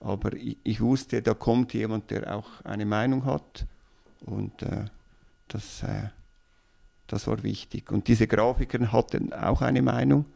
[0.00, 3.66] Aber ich, ich wusste, da kommt jemand, der auch eine Meinung hat.
[4.24, 4.86] Und äh,
[5.48, 6.08] das, äh,
[7.06, 7.90] das war wichtig.
[7.90, 10.26] Und diese Grafiker hatten auch eine Meinung.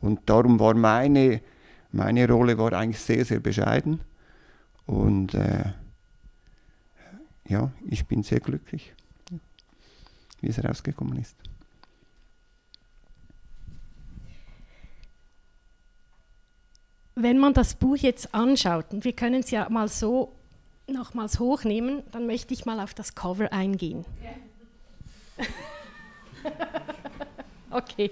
[0.00, 1.40] Und darum war meine,
[1.90, 4.00] meine Rolle war eigentlich sehr, sehr bescheiden.
[4.86, 5.72] Und äh,
[7.48, 8.92] ja, ich bin sehr glücklich
[10.40, 11.36] wie es rausgekommen ist.
[17.16, 20.32] Wenn man das Buch jetzt anschaut, und wir können es ja mal so
[20.86, 24.04] nochmals hochnehmen, dann möchte ich mal auf das Cover eingehen.
[27.68, 28.10] Okay.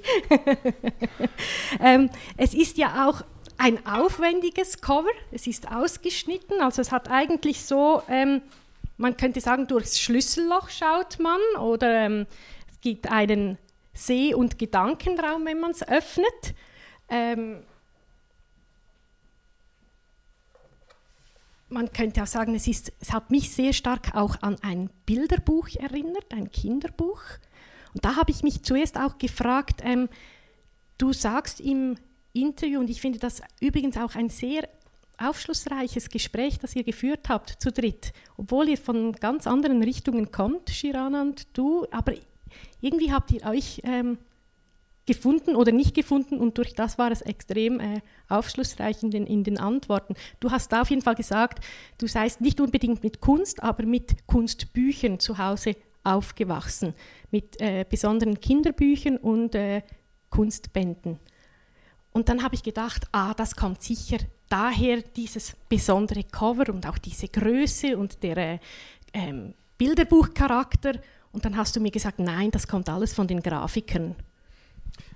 [1.80, 3.22] ähm, es ist ja auch
[3.56, 8.42] ein aufwendiges Cover, es ist ausgeschnitten, also es hat eigentlich so ähm,
[8.96, 12.26] man könnte sagen, durchs Schlüsselloch schaut man oder ähm,
[12.70, 13.58] es gibt einen
[13.92, 16.54] Seh- und Gedankenraum, wenn man es öffnet.
[17.08, 17.62] Ähm,
[21.68, 25.68] man könnte auch sagen, es, ist, es hat mich sehr stark auch an ein Bilderbuch
[25.76, 27.22] erinnert, ein Kinderbuch.
[27.94, 30.08] Und da habe ich mich zuerst auch gefragt, ähm,
[30.98, 31.96] du sagst im
[32.32, 34.68] Interview, und ich finde das übrigens auch ein sehr
[35.18, 40.70] aufschlussreiches Gespräch, das ihr geführt habt zu dritt, obwohl ihr von ganz anderen Richtungen kommt,
[40.70, 42.14] Shirana und du, aber
[42.80, 44.18] irgendwie habt ihr euch ähm,
[45.06, 49.44] gefunden oder nicht gefunden und durch das war es extrem äh, aufschlussreich in den, in
[49.44, 50.14] den Antworten.
[50.40, 51.64] Du hast auf jeden Fall gesagt,
[51.98, 56.94] du seist nicht unbedingt mit Kunst, aber mit Kunstbüchern zu Hause aufgewachsen,
[57.30, 59.82] mit äh, besonderen Kinderbüchern und äh,
[60.30, 61.18] Kunstbänden.
[62.12, 66.98] Und dann habe ich gedacht, ah, das kommt sicher daher dieses besondere Cover und auch
[66.98, 68.58] diese Größe und der äh,
[69.12, 70.92] ähm, Bilderbuchcharakter.
[71.32, 74.14] Und dann hast du mir gesagt, nein, das kommt alles von den Grafikern.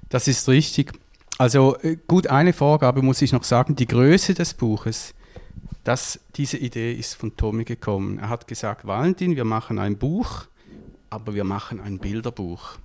[0.09, 0.92] Das ist richtig.
[1.38, 5.14] Also äh, gut, eine Vorgabe muss ich noch sagen, die Größe des Buches,
[5.85, 8.18] das, diese Idee ist von Tommy gekommen.
[8.18, 10.47] Er hat gesagt, Valentin, wir machen ein Buch,
[11.11, 12.79] aber wir machen ein Bilderbuch.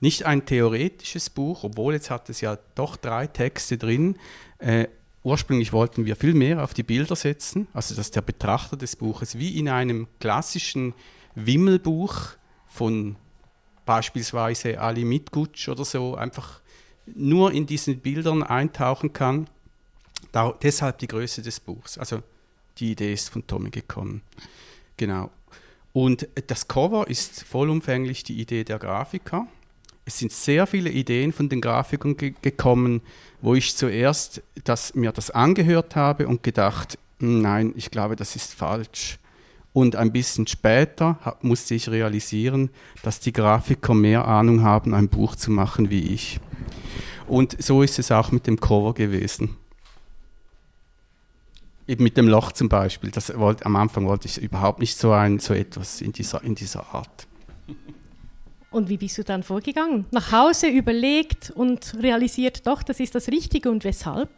[0.00, 4.16] Nicht ein theoretisches Buch, obwohl jetzt hat es ja doch drei Texte drin.
[4.58, 4.88] Äh,
[5.22, 9.38] ursprünglich wollten wir viel mehr auf die Bilder setzen, also dass der Betrachter des Buches
[9.38, 10.94] wie in einem klassischen
[11.34, 12.16] Wimmelbuch
[12.66, 13.16] von
[13.84, 16.60] beispielsweise Ali Mitgutsch oder so einfach
[17.06, 19.48] nur in diesen Bildern eintauchen kann.
[20.32, 21.98] Da, deshalb die Größe des Buchs.
[21.98, 22.22] Also
[22.78, 24.22] die Idee ist von Tommy gekommen.
[24.96, 25.30] Genau.
[25.92, 29.46] Und das Cover ist vollumfänglich die Idee der Grafiker
[30.04, 33.00] es sind sehr viele Ideen von den Grafikern ge gekommen,
[33.40, 38.36] wo ich zuerst das, mir das angehört habe und gedacht, hm, nein, ich glaube, das
[38.36, 39.18] ist falsch.
[39.74, 42.70] Und ein bisschen später musste ich realisieren,
[43.02, 46.38] dass die Grafiker mehr Ahnung haben, ein Buch zu machen wie ich.
[47.26, 49.56] Und so ist es auch mit dem Cover gewesen.
[51.88, 53.10] Eben mit dem Loch zum Beispiel.
[53.10, 56.54] Das wollte, am Anfang wollte ich überhaupt nicht so, ein, so etwas in dieser, in
[56.54, 57.26] dieser Art.
[58.70, 60.06] Und wie bist du dann vorgegangen?
[60.12, 64.30] Nach Hause überlegt und realisiert, doch, das ist das Richtige und weshalb?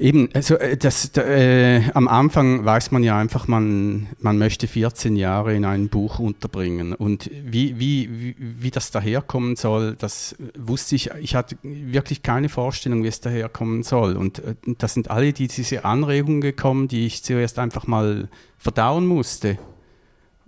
[0.00, 5.16] Eben, also äh, das, äh, am Anfang weiß man ja einfach, man, man möchte 14
[5.16, 6.92] Jahre in ein Buch unterbringen.
[6.92, 12.48] Und wie, wie, wie, wie das daherkommen soll, das wusste ich, ich hatte wirklich keine
[12.48, 14.16] Vorstellung, wie es daherkommen soll.
[14.16, 19.04] Und äh, das sind alle die, diese Anregungen gekommen, die ich zuerst einfach mal verdauen
[19.04, 19.58] musste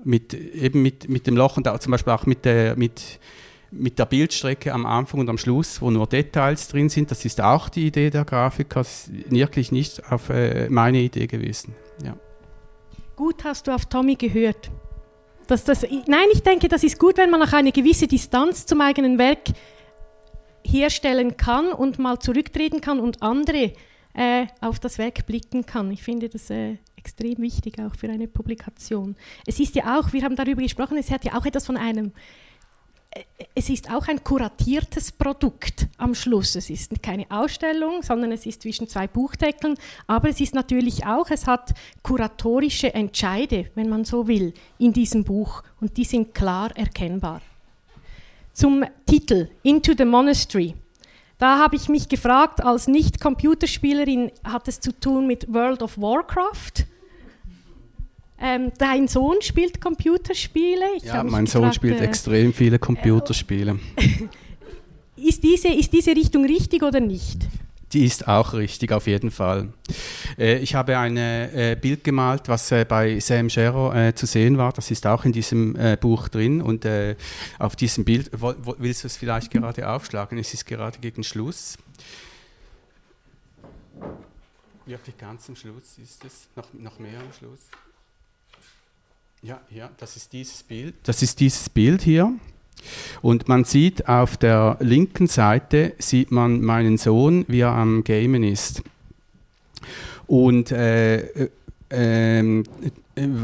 [0.04, 3.18] mit, eben mit, mit dem Loch und auch zum Beispiel auch mit der, mit,
[3.70, 7.11] mit der Bildstrecke am Anfang und am Schluss, wo nur Details drin sind.
[7.11, 11.74] Das ist auch die Idee der Grafiker, das wirklich nicht auf äh, meine Idee gewesen.
[12.04, 12.16] Ja.
[13.16, 14.70] Gut hast du auf Tommy gehört.
[15.46, 18.80] Dass das, nein, ich denke, das ist gut, wenn man auch eine gewisse Distanz zum
[18.80, 19.48] eigenen Werk
[20.64, 23.72] herstellen kann und mal zurücktreten kann und andere
[24.14, 25.90] äh, auf das Werk blicken kann.
[25.90, 29.16] Ich finde das äh, extrem wichtig auch für eine Publikation.
[29.46, 32.12] Es ist ja auch, wir haben darüber gesprochen, es hat ja auch etwas von einem
[33.54, 36.54] es ist auch ein kuratiertes Produkt am Schluss.
[36.54, 39.76] Es ist keine Ausstellung, sondern es ist zwischen zwei Buchdeckeln.
[40.06, 45.24] Aber es ist natürlich auch, es hat kuratorische Entscheide, wenn man so will, in diesem
[45.24, 45.62] Buch.
[45.80, 47.40] Und die sind klar erkennbar.
[48.52, 50.74] Zum Titel Into the Monastery.
[51.38, 56.84] Da habe ich mich gefragt, als Nicht-Computerspielerin hat es zu tun mit World of Warcraft
[58.40, 60.85] ähm, dein Sohn spielt Computerspiele.
[60.96, 63.79] Ich ja, mein Sohn gefragt, spielt äh, extrem viele Computerspiele.
[65.16, 67.46] ist, diese, ist diese Richtung richtig oder nicht?
[67.92, 69.72] Die ist auch richtig, auf jeden Fall.
[70.38, 74.59] Äh, ich habe ein äh, Bild gemalt, was äh, bei Sam Scherer äh, zu sehen
[74.59, 74.72] war.
[74.72, 76.62] Das ist auch in diesem äh, Buch drin.
[76.62, 77.16] Und äh,
[77.59, 80.38] auf diesem Bild, wo, wo, willst du es vielleicht gerade aufschlagen?
[80.38, 81.76] Es ist gerade gegen Schluss.
[84.87, 87.61] Wirklich ganz am Schluss ist es, noch, noch mehr am Schluss.
[89.42, 90.94] Ja, ja, das ist dieses Bild.
[91.05, 92.33] Das ist dieses Bild hier.
[93.22, 98.42] Und man sieht auf der linken Seite sieht man meinen Sohn, wie er am Gamen
[98.42, 98.83] ist.
[100.26, 101.48] Und äh,
[101.90, 102.62] äh,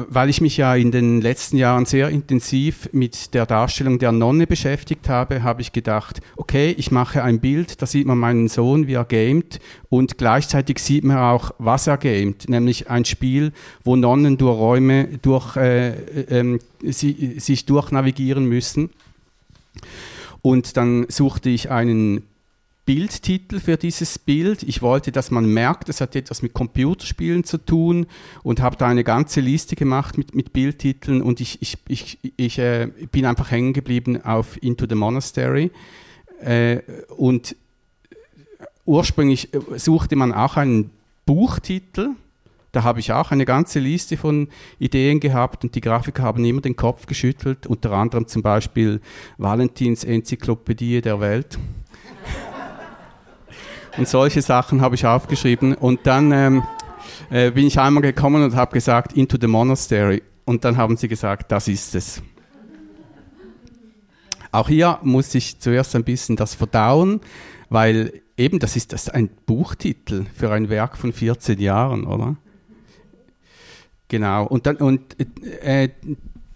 [0.09, 4.47] weil ich mich ja in den letzten Jahren sehr intensiv mit der Darstellung der Nonne
[4.47, 8.87] beschäftigt habe, habe ich gedacht, okay, ich mache ein Bild, da sieht man meinen Sohn,
[8.87, 13.53] wie er gamet und gleichzeitig sieht man auch, was er gamet, nämlich ein Spiel,
[13.85, 18.91] wo Nonnen durch Räume durch, äh, äh, sie, sich durchnavigieren müssen.
[20.43, 22.23] Und dann suchte ich einen
[22.87, 24.63] Bildtitel für dieses Bild.
[24.63, 28.07] Ich wollte, dass man merkt, es hat etwas mit Computerspielen zu tun
[28.45, 32.59] und habe da eine ganze Liste gemacht mit, mit Bildtiteln und ich, ich, ich, ich
[32.61, 35.73] äh, bin einfach hängen geblieben auf Into the Monastery.
[36.41, 36.79] Äh,
[37.17, 37.57] und
[38.85, 40.91] ursprünglich äh, suchte man auch einen
[41.27, 42.11] Buchtitel.
[42.71, 44.47] Da habe ich auch eine ganze Liste von
[44.79, 49.01] Ideen gehabt und die Grafiker haben immer den Kopf geschüttelt, unter anderem zum Beispiel
[49.39, 51.59] Valentins Enzyklopädie der Welt.
[53.97, 55.75] Und solche Sachen habe ich aufgeschrieben.
[55.75, 56.63] Und dann ähm,
[57.31, 60.23] äh, bin ich einmal gekommen und habe gesagt, Into the Monastery.
[60.45, 62.23] Und dann haben sie gesagt, das ist es.
[64.53, 67.21] Auch hier muss ich zuerst ein bisschen das verdauen,
[67.69, 72.37] weil eben das ist das ein Buchtitel für ein Werk von 14 Jahren, oder?
[74.09, 74.47] Genau.
[74.47, 75.17] Und dann und
[75.63, 75.89] äh,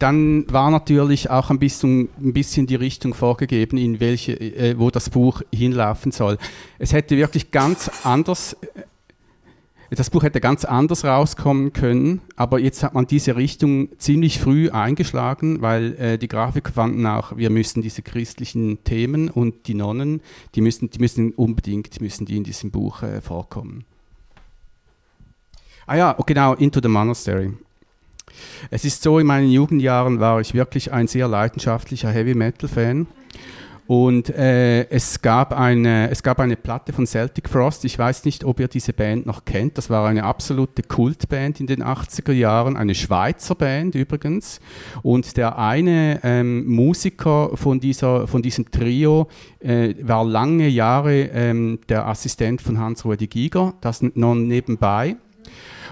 [0.01, 4.91] dann war natürlich auch ein bisschen, ein bisschen die Richtung vorgegeben, in welche, äh, wo
[4.91, 6.39] das Buch hinlaufen soll.
[6.79, 12.83] Es hätte wirklich ganz anders, äh, das Buch hätte ganz anders rauskommen können, aber jetzt
[12.83, 17.83] hat man diese Richtung ziemlich früh eingeschlagen, weil äh, die Grafiker fanden auch, wir müssen
[17.83, 20.23] diese christlichen Themen und die Nonnen,
[20.55, 23.85] die müssen, die müssen unbedingt, müssen die in diesem Buch äh, vorkommen.
[25.87, 27.53] Ah ja, genau, Into the Monastery.
[28.71, 33.07] Es ist so, in meinen Jugendjahren war ich wirklich ein sehr leidenschaftlicher Heavy Metal Fan.
[33.91, 37.85] Und äh, es, gab eine, es gab eine Platte von Celtic Frost.
[37.85, 39.79] Ich weiß nicht, ob ihr diese Band noch kennt.
[39.79, 44.61] Das war eine absolute Kultband in den 80er Jahren, eine Schweizer Band übrigens.
[45.03, 49.27] Und der eine ähm, Musiker von, dieser, von diesem Trio
[49.59, 55.17] äh, war lange Jahre ähm, der Assistent von Hans-Rudi Giger, das nun nebenbei.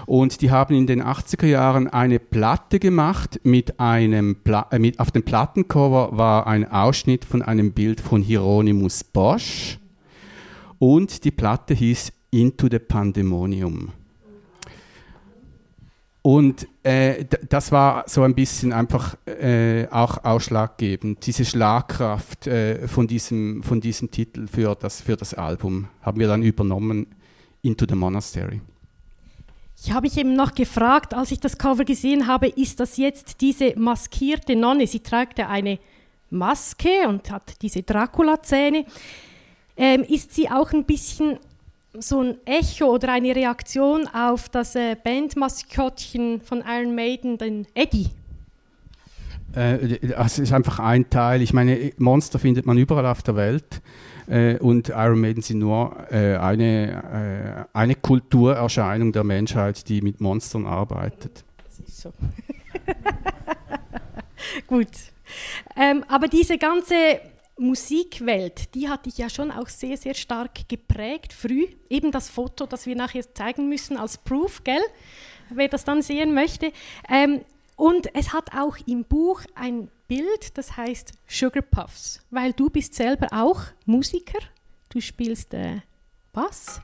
[0.09, 4.99] Und die haben in den 80er Jahren eine Platte gemacht mit einem, Pla äh, mit,
[4.99, 9.77] auf dem Plattencover war ein Ausschnitt von einem Bild von Hieronymus Bosch
[10.79, 13.91] und die Platte hieß Into the Pandemonium.
[16.23, 21.23] Und äh, das war so ein bisschen einfach äh, auch ausschlaggebend.
[21.27, 26.27] Diese Schlagkraft äh, von, diesem, von diesem Titel für das, für das Album haben wir
[26.27, 27.05] dann übernommen,
[27.61, 28.59] Into the Monastery.
[29.81, 33.39] Ich habe mich eben noch gefragt, als ich das Cover gesehen habe, ist das jetzt
[33.39, 34.85] diese maskierte Nonne?
[34.87, 35.79] Sie trägt ja eine
[36.29, 38.85] Maske und hat diese Dracula-Zähne.
[39.77, 41.37] Ähm, ist sie auch ein bisschen
[41.97, 48.09] so ein Echo oder eine Reaktion auf das äh, Bandmaskottchen von Iron Maiden, den Eddie?
[49.55, 51.41] Äh, es ist einfach ein Teil.
[51.41, 53.81] Ich meine, Monster findet man überall auf der Welt.
[54.29, 60.21] Äh, und Iron Maiden sind nur äh, eine, äh, eine Kulturerscheinung der Menschheit, die mit
[60.21, 61.43] Monstern arbeitet.
[61.65, 62.13] Das ist so.
[64.67, 64.87] Gut.
[65.75, 67.19] Ähm, aber diese ganze
[67.57, 71.67] Musikwelt, die hat dich ja schon auch sehr, sehr stark geprägt, früh.
[71.89, 74.81] Eben das Foto, das wir nachher zeigen müssen als Proof, gell?
[75.49, 76.71] Wer das dann sehen möchte.
[77.09, 77.41] Ähm,
[77.75, 82.95] Und es hat auch im Buch ein Bild, das heißt Sugar Puffs, weil du bist
[82.95, 84.39] selber auch Musiker,
[84.89, 85.81] du spielst äh,
[86.33, 86.81] Bass.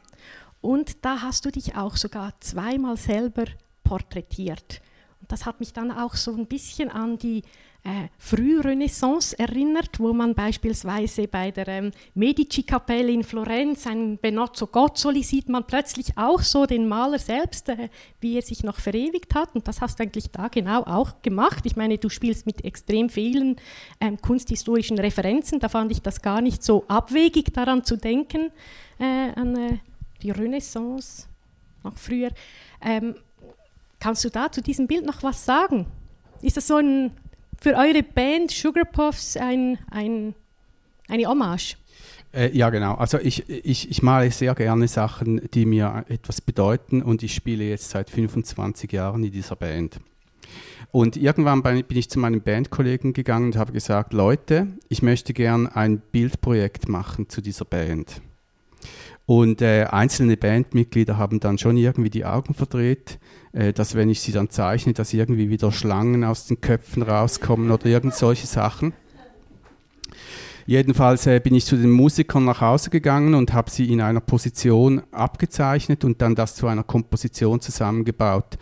[0.61, 3.45] Und da hast du dich auch sogar zweimal selber
[3.83, 4.79] porträtiert.
[5.27, 7.43] Das hat mich dann auch so ein bisschen an die
[7.85, 15.21] äh, Frührenaissance erinnert, wo man beispielsweise bei der ähm, Medici-Kapelle in Florenz ein Benozzo Gozzoli
[15.21, 19.53] sieht man plötzlich auch so den Maler selbst, äh, wie er sich noch verewigt hat.
[19.53, 21.63] Und das hast du eigentlich da genau auch gemacht.
[21.65, 23.57] Ich meine, du spielst mit extrem vielen
[24.01, 25.59] ähm, kunsthistorischen Referenzen.
[25.59, 28.51] Da fand ich das gar nicht so abwegig, daran zu denken,
[28.99, 29.77] äh, an äh,
[30.23, 31.27] die Renaissance,
[31.83, 32.31] noch früher.
[32.81, 33.13] Ähm,
[34.05, 35.87] kannst du da zu diesem Bild noch was sagen?
[36.43, 37.09] Ist das so ein
[37.59, 40.35] für eure Band Sugar Puffs ein, ein,
[41.07, 41.75] eine Hommage?
[42.31, 42.93] Äh, ja, genau.
[42.93, 47.63] Also ich, ich, ich male sehr gerne Sachen, die mir etwas bedeuten und ich spiele
[47.63, 49.99] jetzt seit 25 Jahren in dieser Band.
[50.91, 55.65] Und irgendwann bin ich zu meinen Bandkollegen gegangen und habe gesagt, Leute, ich möchte gern
[55.65, 58.21] ein Bildprojekt machen zu dieser Band.
[59.25, 63.17] Und äh, einzelne Bandmitglieder haben dann schon irgendwie die Augen verdreht,
[63.55, 67.71] äh, dass wenn ich sie dann zeichne, dass irgendwie wieder Schlangen aus den Köpfen rauskommen
[67.71, 68.93] oder irgend solche Sachen.
[70.67, 74.19] Jedenfalls äh, bin ich zu den Musikern nach Hause gegangen und habe sie in einer
[74.19, 78.57] Position abgezeichnet und dann das zu einer Komposition zusammengebaut.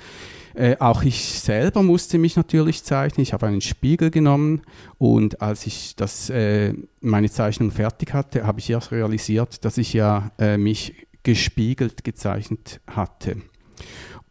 [0.54, 3.24] Äh, auch ich selber musste mich natürlich zeichnen.
[3.24, 4.62] Ich habe einen Spiegel genommen
[5.00, 9.94] und als ich das, äh, meine Zeichnung fertig hatte, habe ich erst realisiert, dass ich
[9.94, 13.38] ja äh, mich gespiegelt gezeichnet hatte.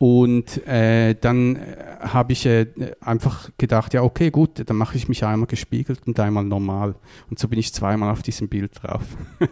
[0.03, 2.67] Und äh, dann äh, habe ich äh,
[3.01, 6.97] einfach gedacht, ja, okay, gut, dann mache ich mich einmal gespiegelt und einmal normal.
[7.31, 9.05] Und so bin ich zweimal auf diesem Bild drauf.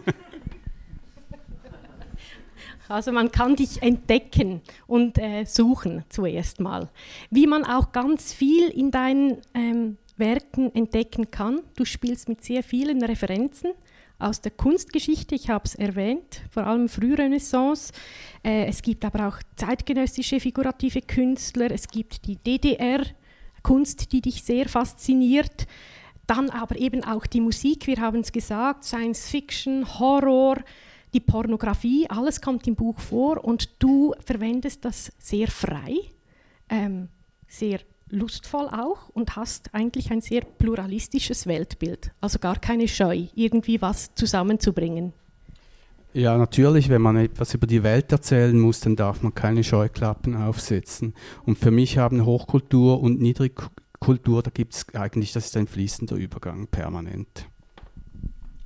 [2.89, 6.89] Also man kann dich entdecken und äh, suchen zuerst mal.
[7.29, 11.61] Wie man auch ganz viel in deinen ähm, Werken entdecken kann.
[11.77, 13.71] Du spielst mit sehr vielen Referenzen
[14.21, 17.91] aus der Kunstgeschichte, ich habe es erwähnt, vor allem Frührenaissance.
[18.43, 24.69] Äh, es gibt aber auch zeitgenössische figurative Künstler, es gibt die DDR-Kunst, die dich sehr
[24.69, 25.67] fasziniert.
[26.27, 30.57] Dann aber eben auch die Musik, wir haben es gesagt, Science Fiction, Horror,
[31.13, 35.95] die Pornografie, alles kommt im Buch vor und du verwendest das sehr frei,
[36.69, 37.09] ähm,
[37.47, 37.79] sehr
[38.11, 44.13] lustvoll auch und hast eigentlich ein sehr pluralistisches Weltbild, also gar keine Scheu, irgendwie was
[44.15, 45.13] zusammenzubringen.
[46.13, 50.35] Ja, natürlich, wenn man etwas über die Welt erzählen muss, dann darf man keine Scheuklappen
[50.35, 51.13] aufsetzen.
[51.45, 56.17] Und für mich haben Hochkultur und Niedrigkultur, da gibt es eigentlich, das ist ein fließender
[56.17, 57.47] Übergang permanent.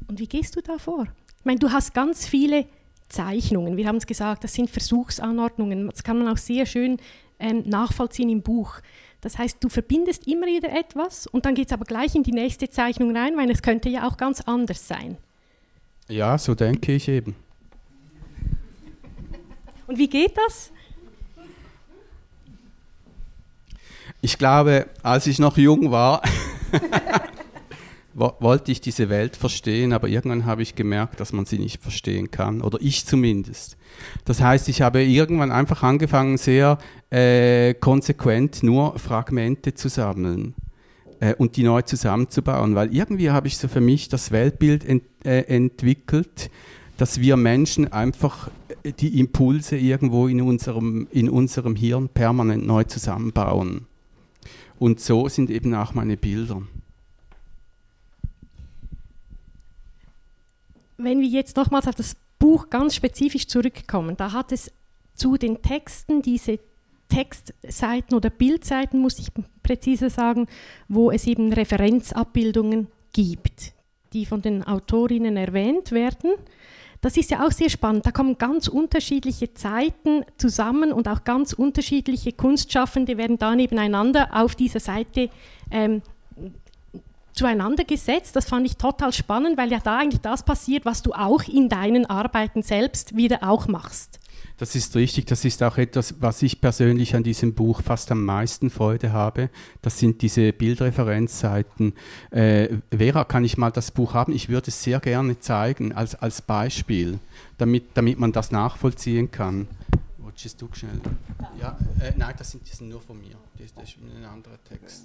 [0.08, 1.06] Und wie gehst du da vor?
[1.38, 2.66] Ich meine, du hast ganz viele
[3.10, 3.78] Zeichnungen.
[3.78, 5.90] Wir haben es gesagt, das sind Versuchsanordnungen.
[5.90, 6.98] Das kann man auch sehr schön
[7.40, 8.80] ähm, nachvollziehen im Buch.
[9.26, 12.32] Das heißt, du verbindest immer wieder etwas und dann geht es aber gleich in die
[12.32, 15.18] nächste Zeichnung rein, weil es könnte ja auch ganz anders sein.
[16.08, 17.36] Ja, so denke ich eben.
[19.88, 20.72] Und wie geht das?
[24.22, 26.22] Ich glaube, als ich noch jung war,
[28.16, 32.32] wollte ich diese Welt verstehen, aber irgendwann habe ich gemerkt, dass man sie nicht verstehen
[32.32, 33.78] kann, oder ich zumindest.
[34.24, 36.78] Das heißt, ich habe irgendwann einfach angefangen, sehr
[37.10, 40.56] äh, konsequent nur Fragmente zu sammeln
[41.20, 45.04] äh, und die neu zusammenzubauen, weil irgendwie habe ich so für mich das Weltbild ent,
[45.26, 46.50] äh, entwickelt,
[46.98, 48.50] dass wir Menschen einfach
[48.84, 53.88] äh, die Impulse irgendwo in unserem, in unserem Hirn permanent neu zusammenbauen.
[54.80, 56.62] Und so sind eben auch meine Bilder.
[60.98, 64.72] Wenn wir jetzt nochmals auf das Buch ganz spezifisch zurückkommen, da hat es
[65.14, 66.60] zu den Texten diese
[67.10, 69.30] Textseiten oder Bildseiten, muss ich
[69.64, 70.48] präziser sagen,
[70.88, 73.74] wo es eben Referenzabbildungen gibt,
[74.14, 76.32] die von den Autorinnen erwähnt werden.
[77.02, 78.06] Das ist ja auch sehr spannend.
[78.06, 84.56] Da kommen ganz unterschiedliche Zeiten zusammen und auch ganz unterschiedliche Kunstschaffende werden da nebeneinander auf
[84.56, 85.30] dieser Seite
[85.70, 86.02] ähm,
[87.36, 88.36] zueinander gesetzt.
[88.36, 91.70] Das fand ich total spannend, weil ja da eigentlich das passiert, was du auch in
[91.70, 94.20] deinen Arbeiten selbst wieder auch machst.
[94.58, 98.24] Das ist richtig, das ist auch etwas, was ich persönlich an diesem Buch fast am
[98.24, 99.50] meisten Freude habe.
[99.82, 101.94] Das sind diese Bildreferenzseiten.
[102.32, 104.32] Äh, Vera, kann ich mal das Buch haben?
[104.32, 107.20] Ich würde es sehr gerne zeigen als, als Beispiel,
[107.58, 109.68] damit, damit man das nachvollziehen kann.
[110.20, 111.02] Watchest du schnell?
[111.60, 113.36] Ja, äh, nein, das sind, die sind nur von mir.
[113.76, 115.04] Das ist ein anderer Text.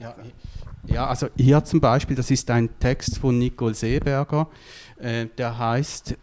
[0.00, 0.14] Ja,
[0.86, 4.48] ja, also hier zum Beispiel, das ist ein Text von Nicole Seeberger,
[4.98, 6.16] äh, der heißt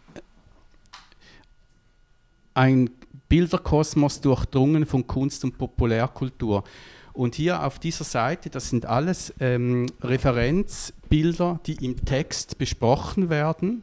[2.54, 2.90] Ein
[3.28, 6.64] Bilderkosmos durchdrungen von Kunst und Populärkultur.
[7.12, 13.82] Und hier auf dieser Seite, das sind alles ähm, Referenzbilder, die im Text besprochen werden.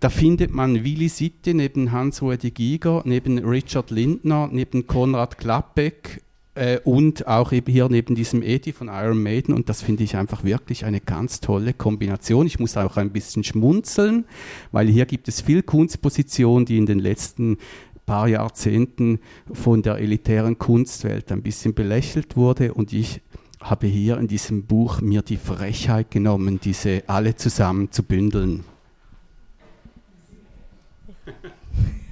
[0.00, 6.23] Da findet man Willi Sitte neben Hans-Rudi Giger, neben Richard Lindner, neben Konrad Klappeck
[6.54, 9.54] äh, und auch eben hier neben diesem Eddie von Iron Maiden.
[9.54, 12.46] Und das finde ich einfach wirklich eine ganz tolle Kombination.
[12.46, 14.24] Ich muss auch ein bisschen schmunzeln,
[14.72, 17.58] weil hier gibt es viel Kunstposition, die in den letzten
[18.06, 19.20] paar Jahrzehnten
[19.52, 23.22] von der elitären Kunstwelt ein bisschen belächelt wurde und ich
[23.60, 28.64] habe hier in diesem Buch mir die Frechheit genommen, diese alle zusammen zu bündeln.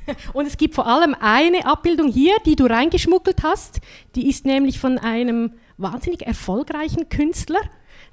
[0.33, 3.81] Und es gibt vor allem eine Abbildung hier, die du reingeschmuggelt hast.
[4.15, 7.61] Die ist nämlich von einem wahnsinnig erfolgreichen Künstler,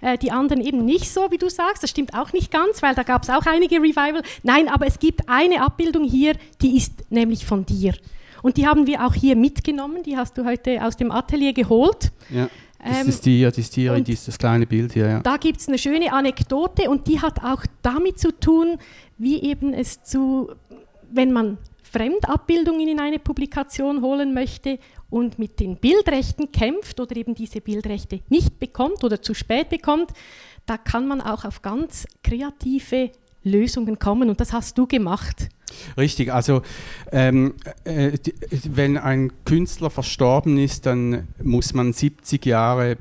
[0.02, 1.84] äh, die anderen eben nicht so, wie du sagst.
[1.84, 4.22] Das stimmt auch nicht ganz, weil da gab es auch einige Revival.
[4.44, 7.94] Nein, aber es gibt eine Abbildung hier, die ist nämlich von dir.
[8.42, 10.04] Und die haben wir auch hier mitgenommen.
[10.04, 12.12] Die hast du heute aus dem Atelier geholt.
[12.30, 12.50] Ja.
[12.82, 15.08] Das ähm, ist die, das ist die, dieses kleine Bild hier.
[15.08, 15.20] Ja.
[15.20, 18.78] Da gibt es eine schöne Anekdote und die hat auch damit zu tun,
[19.18, 20.52] wie eben es zu,
[21.12, 21.58] wenn man
[21.92, 24.80] Fremdabbildungen in eine Publikation holen möchte
[25.10, 30.12] und mit den Bildrechten kämpft oder eben diese Bildrechte nicht bekommt oder zu spät bekommt,
[30.66, 33.12] da kann man auch auf ganz kreative
[33.44, 35.50] Lösungen kommen und das hast du gemacht.
[35.98, 36.62] Richtig, also
[37.12, 38.18] ähm, äh,
[38.66, 42.98] wenn ein Künstler verstorben ist, dann muss man 70 Jahre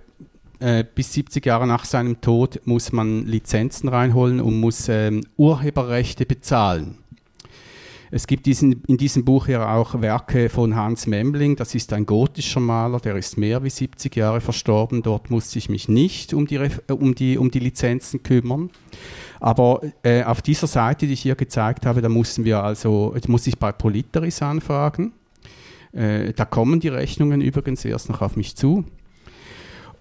[0.61, 6.27] äh, bis 70 Jahre nach seinem Tod muss man Lizenzen reinholen und muss ähm, Urheberrechte
[6.27, 6.99] bezahlen.
[8.11, 12.07] Es gibt diesen, in diesem Buch ja auch Werke von Hans Memling, das ist ein
[12.07, 15.03] gotischer Maler, der ist mehr wie 70 Jahre verstorben.
[15.03, 18.71] Dort musste ich mich nicht um die, äh, um die, um die Lizenzen kümmern.
[19.41, 23.47] Aber äh, auf dieser Seite, die ich hier gezeigt habe, da mussten wir also, muss
[23.47, 25.13] ich bei Politeris anfragen.
[25.93, 28.85] Äh, da kommen die Rechnungen übrigens erst noch auf mich zu.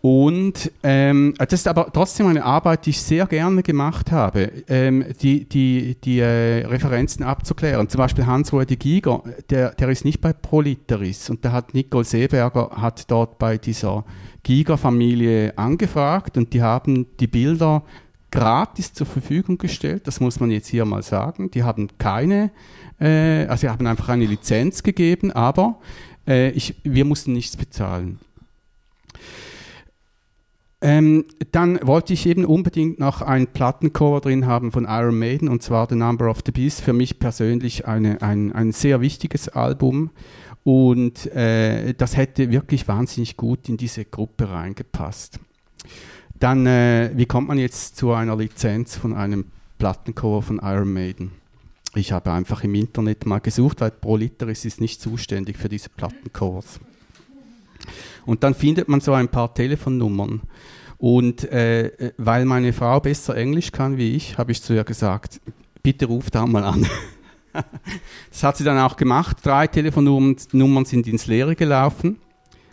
[0.01, 5.05] Und ähm, das ist aber trotzdem eine Arbeit, die ich sehr gerne gemacht habe, ähm,
[5.21, 7.89] die, die, die äh, Referenzen abzuklären.
[7.89, 12.69] Zum Beispiel Hans-Rudi Giger, der, der ist nicht bei Proliteris und da hat Nicole Seeberger
[12.79, 14.05] hat dort bei dieser
[14.43, 17.83] Giger-Familie angefragt und die haben die Bilder
[18.31, 20.05] gratis zur Verfügung gestellt.
[20.05, 21.49] Das muss man jetzt hier mal sagen.
[21.51, 22.51] Die haben keine,
[22.99, 25.79] äh, also sie haben einfach eine Lizenz gegeben, aber
[26.27, 28.19] äh, ich, wir mussten nichts bezahlen.
[30.79, 35.63] Ähm, dann wollte ich eben unbedingt noch ein Plattencover drin haben von Iron Maiden und
[35.63, 36.81] zwar The Number of the Beast.
[36.81, 40.11] Für mich persönlich eine, ein, ein sehr wichtiges Album
[40.63, 45.39] und äh, das hätte wirklich wahnsinnig gut in diese Gruppe reingepasst.
[46.39, 49.45] Dann, äh, wie kommt man jetzt zu einer Lizenz von einem
[49.79, 51.31] Plattencover von Iron Maiden?
[51.95, 56.79] Ich habe einfach im Internet mal gesucht, weil Proliteris ist nicht zuständig für diese Plattencovers.
[58.27, 60.41] Und dann findet man so ein paar Telefonnummern.
[60.99, 65.41] Und äh, weil meine Frau besser Englisch kann wie ich, habe ich zu ihr gesagt,
[65.81, 66.85] bitte ruf da mal an.
[68.29, 69.37] das hat sie dann auch gemacht.
[69.43, 72.19] Drei Telefonnummern sind ins Leere gelaufen.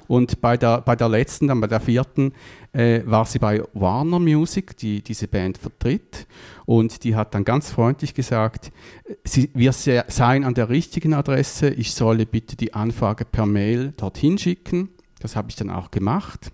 [0.06, 2.32] Und bei der, bei der letzten, dann bei der vierten,
[2.72, 6.26] äh, war sie bei Warner Music, die diese Band vertritt.
[6.66, 8.72] Und die hat dann ganz freundlich gesagt,
[9.24, 14.36] sie, wir seien an der richtigen Adresse, ich solle bitte die Anfrage per Mail dorthin
[14.36, 14.90] schicken.
[15.24, 16.52] Das habe ich dann auch gemacht.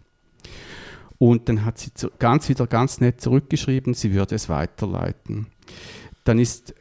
[1.19, 1.91] Und dann hat sie
[2.21, 5.49] ganz wieder ganz nett zurückgeschrieben, sie würde es weiterleiten.
[6.23, 6.73] Dann ist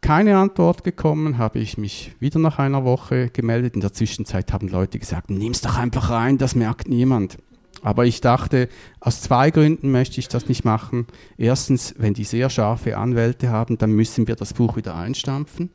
[0.00, 3.76] keine Antwort gekommen, habe ich mich wieder nach einer Woche gemeldet.
[3.76, 7.38] In der Zwischenzeit haben Leute gesagt, nimm es doch einfach rein, das merkt niemand.
[7.80, 8.68] Aber ich dachte,
[8.98, 11.06] aus zwei Gründen möchte ich das nicht machen.
[11.38, 15.70] Erstens, wenn die sehr scharfe Anwälte haben, dann müssen wir das Buch wieder einstampfen.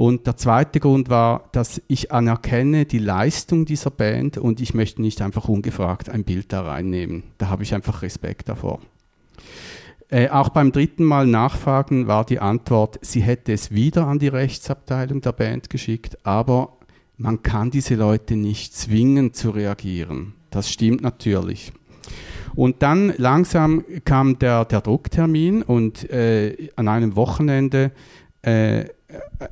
[0.00, 5.02] Und der zweite Grund war, dass ich anerkenne die Leistung dieser Band und ich möchte
[5.02, 7.24] nicht einfach ungefragt ein Bild da reinnehmen.
[7.36, 8.80] Da habe ich einfach Respekt davor.
[10.08, 14.28] Äh, auch beim dritten Mal nachfragen war die Antwort, sie hätte es wieder an die
[14.28, 16.78] Rechtsabteilung der Band geschickt, aber
[17.18, 20.32] man kann diese Leute nicht zwingen zu reagieren.
[20.48, 21.74] Das stimmt natürlich.
[22.54, 27.92] Und dann langsam kam der, der Drucktermin und äh, an einem Wochenende
[28.40, 28.86] äh,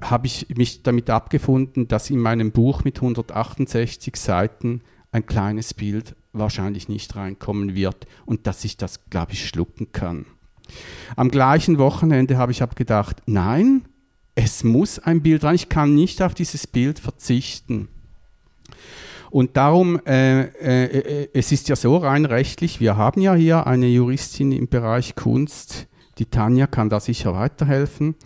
[0.01, 4.83] habe ich mich damit abgefunden, dass in meinem Buch mit 168 Seiten
[5.13, 10.27] ein kleines Bild wahrscheinlich nicht reinkommen wird und dass ich das, glaube ich, schlucken kann.
[11.17, 13.87] Am gleichen Wochenende habe ich gedacht, nein,
[14.35, 17.89] es muss ein Bild rein, ich kann nicht auf dieses Bild verzichten.
[19.31, 23.67] Und darum, äh, äh, äh es ist ja so rein rechtlich, wir haben ja hier
[23.67, 25.87] eine Juristin im Bereich Kunst,
[26.19, 28.17] die Tanja kann da sicher weiterhelfen.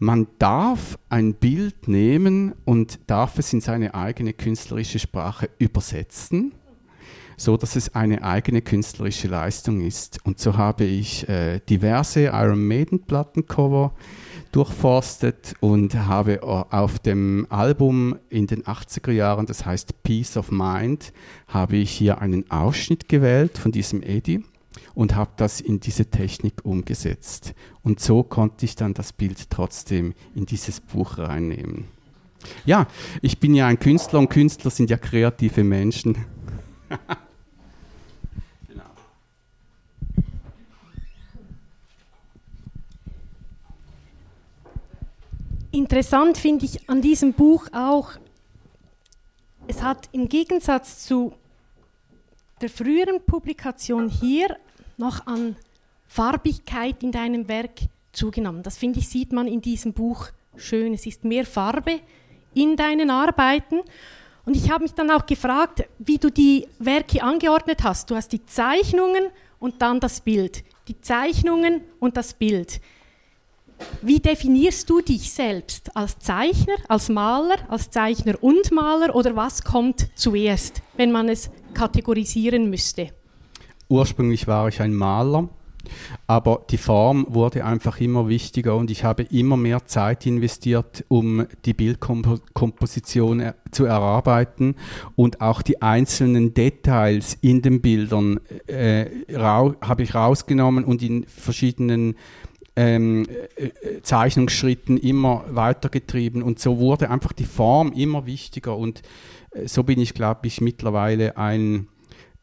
[0.00, 6.52] Man darf ein Bild nehmen und darf es in seine eigene künstlerische Sprache übersetzen.
[7.40, 10.18] so dass es eine eigene künstlerische Leistung ist.
[10.24, 13.92] Und so habe ich äh, diverse Iron Maiden Plattencover
[14.50, 21.12] durchforstet und habe auf dem Album in den 80er Jahren, das heißt Peace of Mind,
[21.46, 24.42] habe ich hier einen Ausschnitt gewählt von diesem Eddie
[24.94, 27.54] und habe das in diese Technik umgesetzt.
[27.82, 31.84] Und so konnte ich dann das Bild trotzdem in dieses Buch reinnehmen.
[32.64, 32.86] Ja,
[33.22, 36.16] ich bin ja ein Künstler und Künstler sind ja kreative Menschen.
[45.70, 48.12] Interessant finde ich an diesem Buch auch,
[49.68, 51.34] es hat im Gegensatz zu
[52.60, 54.56] der früheren Publikation hier
[54.98, 55.56] noch an
[56.06, 57.80] Farbigkeit in deinem Werk
[58.12, 58.62] zugenommen.
[58.62, 60.94] Das finde ich, sieht man in diesem Buch schön.
[60.94, 62.00] Es ist mehr Farbe
[62.54, 63.80] in deinen Arbeiten.
[64.44, 68.10] Und ich habe mich dann auch gefragt, wie du die Werke angeordnet hast.
[68.10, 69.26] Du hast die Zeichnungen
[69.58, 70.64] und dann das Bild.
[70.88, 72.80] Die Zeichnungen und das Bild.
[74.02, 75.94] Wie definierst du dich selbst?
[75.94, 81.50] Als Zeichner, als Maler, als Zeichner und Maler oder was kommt zuerst, wenn man es
[81.74, 83.10] kategorisieren müsste?
[83.88, 85.48] Ursprünglich war ich ein Maler,
[86.26, 91.46] aber die Form wurde einfach immer wichtiger und ich habe immer mehr Zeit investiert, um
[91.64, 94.74] die Bildkomposition zu erarbeiten
[95.16, 102.16] und auch die einzelnen Details in den Bildern äh, habe ich rausgenommen und in verschiedenen
[102.76, 103.26] ähm,
[103.56, 109.02] äh, Zeichnungsschritten immer weitergetrieben und so wurde einfach die Form immer wichtiger und
[109.50, 111.88] äh, so bin ich, glaube ich, mittlerweile ein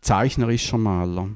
[0.05, 1.29] zeichnerischer Maler.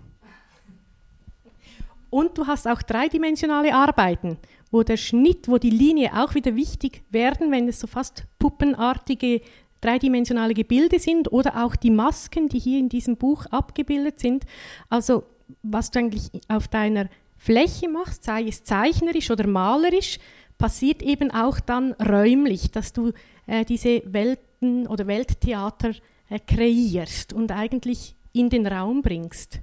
[2.09, 4.37] Und du hast auch dreidimensionale Arbeiten,
[4.71, 9.41] wo der Schnitt, wo die Linie auch wieder wichtig werden, wenn es so fast puppenartige
[9.81, 14.45] dreidimensionale Gebilde sind oder auch die Masken, die hier in diesem Buch abgebildet sind.
[14.89, 15.23] Also
[15.63, 20.19] was du eigentlich auf deiner Fläche machst, sei es zeichnerisch oder malerisch,
[20.57, 23.13] passiert eben auch dann räumlich, dass du
[23.47, 25.91] äh, diese Welten oder Welttheater
[26.29, 29.61] äh, kreierst und eigentlich in den Raum bringst.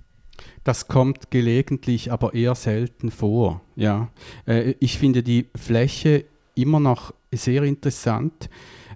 [0.65, 3.63] Das kommt gelegentlich, aber eher selten vor.
[3.75, 4.11] Ja.
[4.47, 8.51] Äh, ich finde die Fläche immer noch sehr interessant,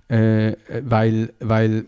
[0.09, 1.87] äh, weil, weil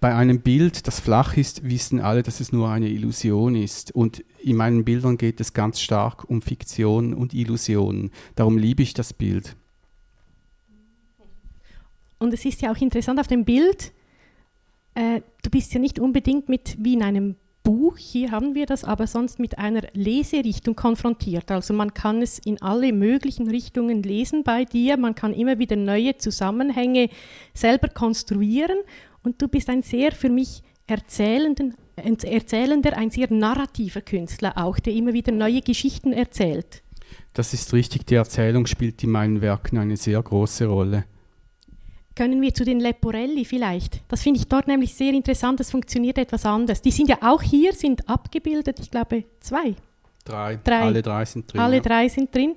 [0.00, 3.94] bei einem Bild, das flach ist, wissen alle, dass es nur eine Illusion ist.
[3.94, 8.10] Und in meinen Bildern geht es ganz stark um Fiktion und Illusion.
[8.34, 9.56] Darum liebe ich das Bild.
[12.18, 13.92] Und es ist ja auch interessant auf dem Bild,
[15.00, 18.84] äh, du bist ja nicht unbedingt mit wie in einem Buch, hier haben wir das,
[18.84, 21.50] aber sonst mit einer Leserichtung konfrontiert.
[21.50, 25.76] Also man kann es in alle möglichen Richtungen lesen bei dir, man kann immer wieder
[25.76, 27.08] neue Zusammenhänge
[27.54, 28.78] selber konstruieren
[29.22, 34.94] und du bist ein sehr für mich erzählender, erzählender, ein sehr narrativer Künstler auch, der
[34.94, 36.82] immer wieder neue Geschichten erzählt.
[37.32, 41.04] Das ist richtig, die Erzählung spielt in meinen Werken eine sehr große Rolle.
[42.20, 44.02] Können wir zu den Leporelli vielleicht?
[44.08, 46.82] Das finde ich dort nämlich sehr interessant, das funktioniert etwas anders.
[46.82, 49.74] Die sind ja auch hier, sind abgebildet, ich glaube zwei.
[50.26, 50.58] Drei.
[50.62, 50.82] drei.
[50.82, 51.60] Alle drei sind drin.
[51.62, 51.82] Alle ja.
[51.82, 52.56] drei sind drin.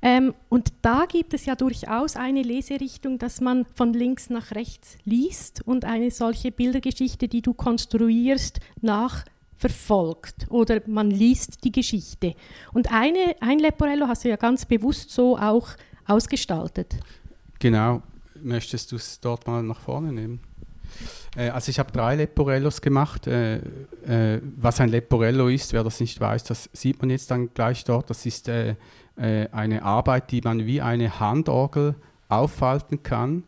[0.00, 4.96] Ähm, und da gibt es ja durchaus eine Leserichtung, dass man von links nach rechts
[5.04, 12.34] liest und eine solche Bildergeschichte, die du konstruierst, nachverfolgt oder man liest die Geschichte.
[12.72, 15.68] Und eine, ein Leporello hast du ja ganz bewusst so auch
[16.06, 16.96] ausgestaltet.
[17.58, 18.00] Genau.
[18.42, 20.40] Möchtest du es dort mal nach vorne nehmen?
[21.36, 23.26] Äh, also ich habe drei Leporellos gemacht.
[23.26, 27.52] Äh, äh, was ein Leporello ist, wer das nicht weiß, das sieht man jetzt dann
[27.54, 28.10] gleich dort.
[28.10, 28.76] Das ist äh,
[29.16, 31.94] äh, eine Arbeit, die man wie eine Handorgel
[32.28, 33.44] auffalten kann.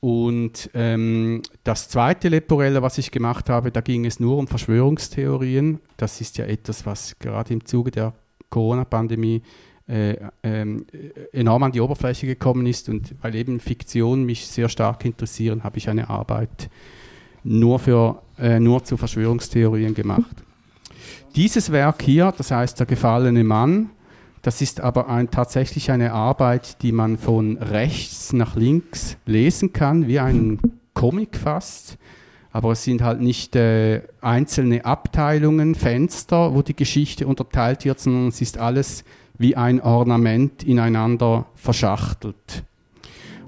[0.00, 5.80] Und ähm, das zweite Leporello, was ich gemacht habe, da ging es nur um Verschwörungstheorien.
[5.96, 8.12] Das ist ja etwas, was gerade im Zuge der
[8.48, 9.42] Corona-Pandemie
[9.88, 10.86] äh, ähm,
[11.32, 15.78] enorm an die Oberfläche gekommen ist und weil eben Fiktion mich sehr stark interessieren, habe
[15.78, 16.68] ich eine Arbeit
[17.42, 20.44] nur, für, äh, nur zu Verschwörungstheorien gemacht.
[21.34, 23.90] Dieses Werk hier, das heißt Der gefallene Mann,
[24.42, 30.06] das ist aber ein, tatsächlich eine Arbeit, die man von rechts nach links lesen kann,
[30.06, 30.58] wie ein
[30.94, 31.98] Comic fast.
[32.50, 38.28] Aber es sind halt nicht äh, einzelne Abteilungen, Fenster, wo die Geschichte unterteilt wird, sondern
[38.28, 39.04] es ist alles
[39.38, 42.64] wie ein Ornament ineinander verschachtelt.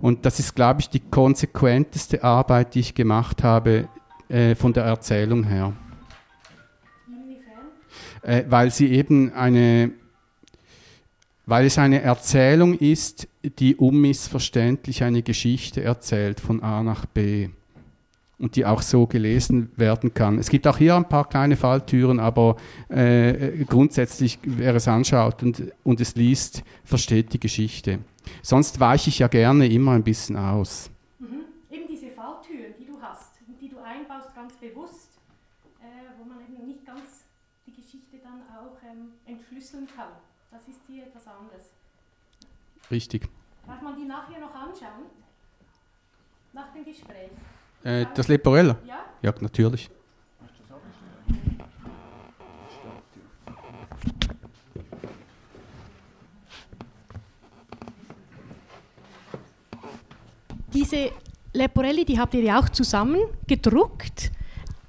[0.01, 3.88] Und das ist, glaube ich, die konsequenteste Arbeit, die ich gemacht habe
[4.28, 5.74] äh, von der Erzählung her.
[8.22, 9.91] Äh, weil sie eben eine,
[11.47, 17.49] weil es eine Erzählung ist, die unmissverständlich eine Geschichte erzählt von A nach B.
[18.41, 20.38] und die auch so gelesen werden kann.
[20.38, 22.57] Es gibt auch hier ein paar kleine Falltüren, aber
[22.88, 27.99] äh, grundsätzlich, wer es anschaut und, und es liest, versteht die Geschichte.
[28.43, 30.91] Sonst weiche ich ja gerne immer ein bisschen aus.
[31.18, 31.45] Mhm.
[31.70, 35.11] Eben diese Falltüren, die du hast, die du einbaust ganz bewusst,
[35.80, 35.84] äh,
[36.18, 37.24] wo man eben nicht ganz
[37.66, 40.12] die Geschichte dann auch ähm, entschlüsseln kann.
[40.51, 41.70] Das ist hier etwas anderes.
[42.91, 43.28] Richtig.
[43.66, 45.07] Darf man die nachher noch anschauen?
[46.53, 47.30] Nach dem Gespräch?
[47.82, 48.76] Äh, das Leporella?
[48.86, 48.98] Ja?
[49.22, 49.90] Ja, natürlich.
[60.72, 61.10] Diese
[61.52, 64.30] Leporelli, die habt ihr ja auch zusammen gedruckt.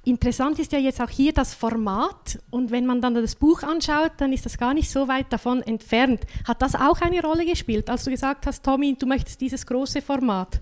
[0.04, 4.14] Interessant ist ja jetzt auch hier das Format und wenn man dann das Buch anschaut,
[4.18, 6.22] dann ist das gar nicht so weit davon entfernt.
[6.48, 10.02] Hat das auch eine Rolle gespielt, als du gesagt hast, Tommy, du möchtest dieses große
[10.02, 10.60] Format?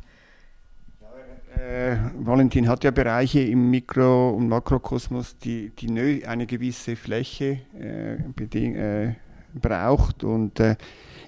[1.59, 8.15] Äh, Valentin hat ja Bereiche im Mikro- und Makrokosmos, die, die eine gewisse Fläche äh,
[8.15, 9.15] äh,
[9.53, 10.23] braucht.
[10.23, 10.77] Und äh,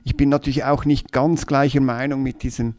[0.05, 2.75] ich bin natürlich auch nicht ganz gleicher Meinung mit, diesem,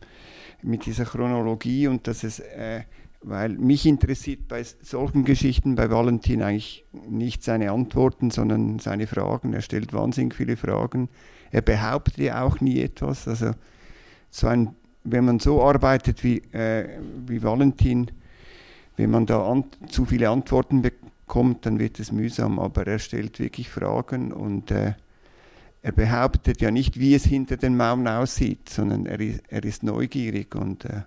[0.62, 2.84] mit dieser Chronologie und dass es, äh,
[3.20, 9.52] weil mich interessiert bei solchen Geschichten bei Valentin eigentlich nicht seine Antworten, sondern seine Fragen.
[9.52, 11.10] Er stellt wahnsinnig viele Fragen.
[11.50, 13.28] Er behauptet ja auch nie etwas.
[13.28, 13.50] Also
[14.30, 14.74] so ein
[15.04, 18.10] wenn man so arbeitet wie, äh, wie Valentin,
[18.96, 22.58] wenn man da an, zu viele Antworten bekommt, dann wird es mühsam.
[22.58, 24.94] Aber er stellt wirklich Fragen und äh,
[25.82, 29.82] er behauptet ja nicht, wie es hinter den Mauern aussieht, sondern er ist, er ist
[29.82, 30.54] neugierig.
[30.54, 31.02] Und äh,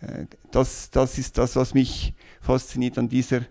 [0.00, 3.42] äh, das, das ist das, was mich fasziniert an dieser,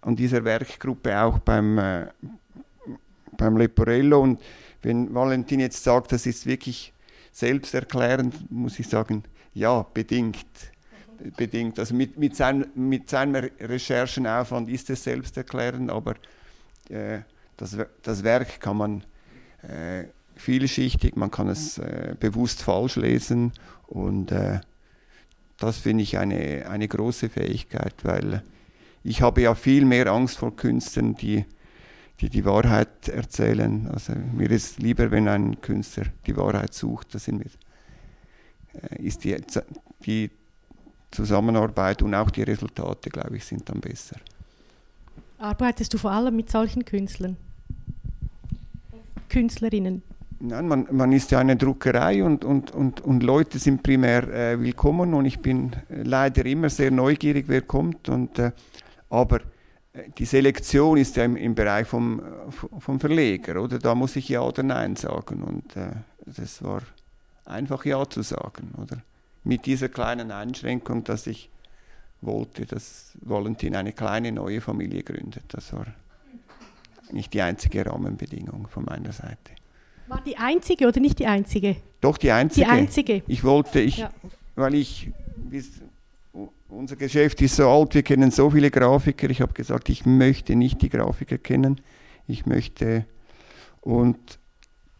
[0.00, 2.06] an dieser Werkgruppe, auch beim, äh,
[3.36, 4.22] beim Leporello.
[4.22, 4.40] Und
[4.80, 6.94] wenn Valentin jetzt sagt, das ist wirklich
[7.32, 9.24] selbsterklärend, muss ich sagen,
[9.54, 10.46] ja, bedingt.
[11.36, 11.78] bedingt.
[11.78, 16.14] Also mit, mit, sein, mit seinem Recherchenaufwand ist es selbsterklärend, aber
[16.88, 17.20] äh,
[17.56, 19.04] das, das Werk kann man
[19.62, 20.04] äh,
[20.36, 23.52] vielschichtig, man kann es äh, bewusst falsch lesen
[23.86, 24.60] und äh,
[25.58, 28.42] das finde ich eine, eine große Fähigkeit, weil
[29.04, 31.44] ich habe ja viel mehr Angst vor Künstlern, die
[32.22, 33.88] die die Wahrheit erzählen.
[33.92, 37.14] Also mir ist lieber, wenn ein Künstler die Wahrheit sucht.
[37.14, 39.36] Das sind äh, ist die,
[40.06, 40.30] die
[41.10, 44.16] Zusammenarbeit und auch die Resultate, glaube ich, sind dann besser.
[45.38, 47.36] Arbeitest du vor allem mit solchen Künstlern?
[49.28, 50.02] Künstlerinnen?
[50.38, 54.60] Nein, man, man ist ja eine Druckerei und, und, und, und Leute sind primär äh,
[54.60, 58.08] willkommen und ich bin äh, leider immer sehr neugierig, wer kommt.
[58.08, 58.52] Und, äh,
[59.10, 59.40] aber
[60.18, 62.22] die Selektion ist ja im, im Bereich vom,
[62.78, 63.78] vom Verleger, oder?
[63.78, 65.42] Da muss ich Ja oder Nein sagen.
[65.42, 65.92] Und äh,
[66.24, 66.82] das war
[67.44, 68.98] einfach Ja zu sagen, oder?
[69.44, 71.50] Mit dieser kleinen Einschränkung, dass ich
[72.20, 75.44] wollte, dass Valentin eine kleine neue Familie gründet.
[75.48, 75.86] Das war
[77.10, 79.52] nicht die einzige Rahmenbedingung von meiner Seite.
[80.08, 81.76] War die einzige oder nicht die einzige?
[82.00, 82.66] Doch, die einzige.
[82.66, 83.22] Die einzige.
[83.26, 84.10] Ich wollte, ich, ja.
[84.54, 85.10] weil ich,
[86.72, 89.28] unser Geschäft ist so alt, wir kennen so viele Grafiker.
[89.30, 91.80] Ich habe gesagt, ich möchte nicht die Grafiker kennen.
[92.26, 93.04] Ich möchte
[93.80, 94.38] und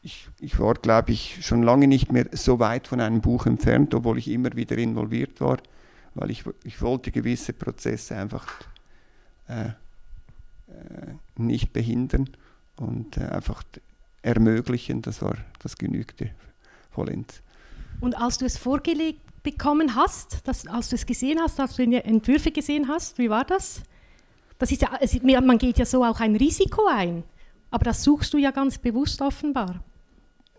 [0.02, 3.94] ich, ich war, glaube ich, schon lange nicht mehr so weit von einem Buch entfernt,
[3.94, 5.58] obwohl ich immer wieder involviert war,
[6.14, 8.46] weil ich, ich wollte gewisse Prozesse einfach
[9.48, 9.72] äh, äh,
[11.36, 12.28] nicht behindern
[12.76, 13.62] und äh, einfach
[14.22, 15.02] ermöglichen.
[15.02, 16.30] Das war, das genügte
[16.90, 17.40] vollends.
[18.00, 21.86] Und als du es vorgelegt bekommen hast, dass, als du es gesehen hast, als du
[21.86, 23.18] die Entwürfe gesehen hast?
[23.18, 23.82] Wie war das?
[24.62, 27.24] das ist ja, man geht ja so auch ein Risiko ein,
[27.72, 29.82] aber das suchst du ja ganz bewusst offenbar.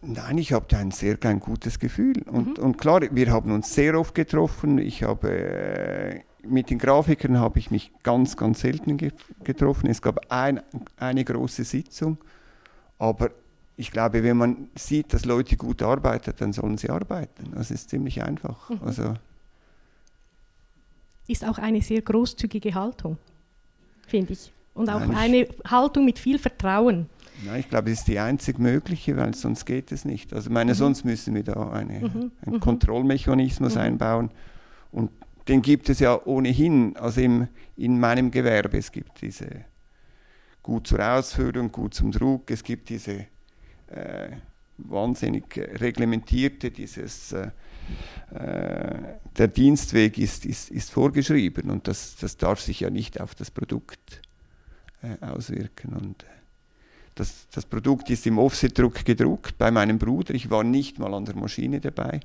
[0.01, 2.21] Nein, ich habe ein sehr ein gutes Gefühl.
[2.23, 2.63] Und, mhm.
[2.65, 4.77] und klar, wir haben uns sehr oft getroffen.
[4.77, 8.97] Ich habe äh, mit den Grafikern habe ich mich ganz, ganz selten
[9.45, 9.89] getroffen.
[9.89, 10.59] Es gab ein,
[10.97, 12.17] eine große Sitzung,
[12.99, 13.31] aber
[13.76, 17.51] ich glaube, wenn man sieht, dass Leute gut arbeiten, dann sollen sie arbeiten.
[17.55, 18.69] Das ist ziemlich einfach.
[18.69, 18.80] Mhm.
[18.86, 19.13] Also
[21.28, 23.17] ist auch eine sehr großzügige Haltung,
[24.07, 24.51] finde ich.
[24.74, 27.07] Und auch Nein, eine Haltung mit viel Vertrauen.
[27.45, 30.34] Nein, ich glaube, es ist die einzig mögliche, weil sonst geht es nicht.
[30.34, 30.78] Also meine, mhm.
[30.78, 32.32] sonst müssen wir da eine, mhm.
[32.41, 32.59] einen mhm.
[32.59, 33.82] Kontrollmechanismus mhm.
[33.82, 34.32] einbauen.
[34.91, 35.11] Und
[35.47, 38.78] den gibt es ja ohnehin, also im, in meinem Gewerbe.
[38.78, 39.65] Es gibt diese
[40.61, 43.28] gut zur Ausführung, gut zum Druck, es gibt diese
[44.78, 47.52] wahnsinnig reglementierte, dieses, äh,
[48.34, 49.00] äh,
[49.38, 53.52] der Dienstweg ist, ist, ist vorgeschrieben und das, das darf sich ja nicht auf das
[53.52, 54.22] Produkt
[55.02, 55.94] äh, auswirken.
[55.94, 56.28] Und äh,
[57.16, 60.34] das, das Produkt ist im Offsetdruck gedruckt bei meinem Bruder.
[60.34, 62.22] Ich war nicht mal an der Maschine dabei.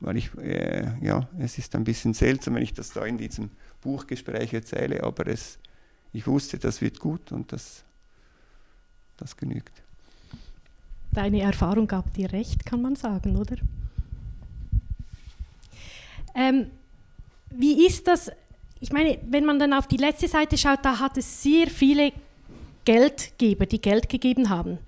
[0.00, 3.50] weil ich, äh, ja, es ist ein bisschen seltsam, wenn ich das da in diesem
[3.82, 5.58] Buchgespräch erzähle, aber es,
[6.12, 7.84] ich wusste, das wird gut und das,
[9.16, 9.81] das genügt.
[11.12, 13.56] Deine Erfahrung gab dir recht, kann man sagen, oder?
[16.34, 16.70] Ähm,
[17.50, 18.32] wie ist das?
[18.80, 22.12] Ich meine, wenn man dann auf die letzte Seite schaut, da hat es sehr viele
[22.84, 24.78] Geldgeber, die Geld gegeben haben.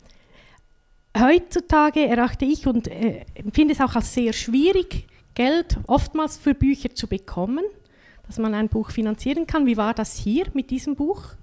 [1.16, 6.94] Heutzutage erachte ich und äh, empfinde es auch als sehr schwierig, Geld oftmals für Bücher
[6.94, 7.64] zu bekommen,
[8.26, 9.66] dass man ein Buch finanzieren kann.
[9.66, 11.34] Wie war das hier mit diesem Buch?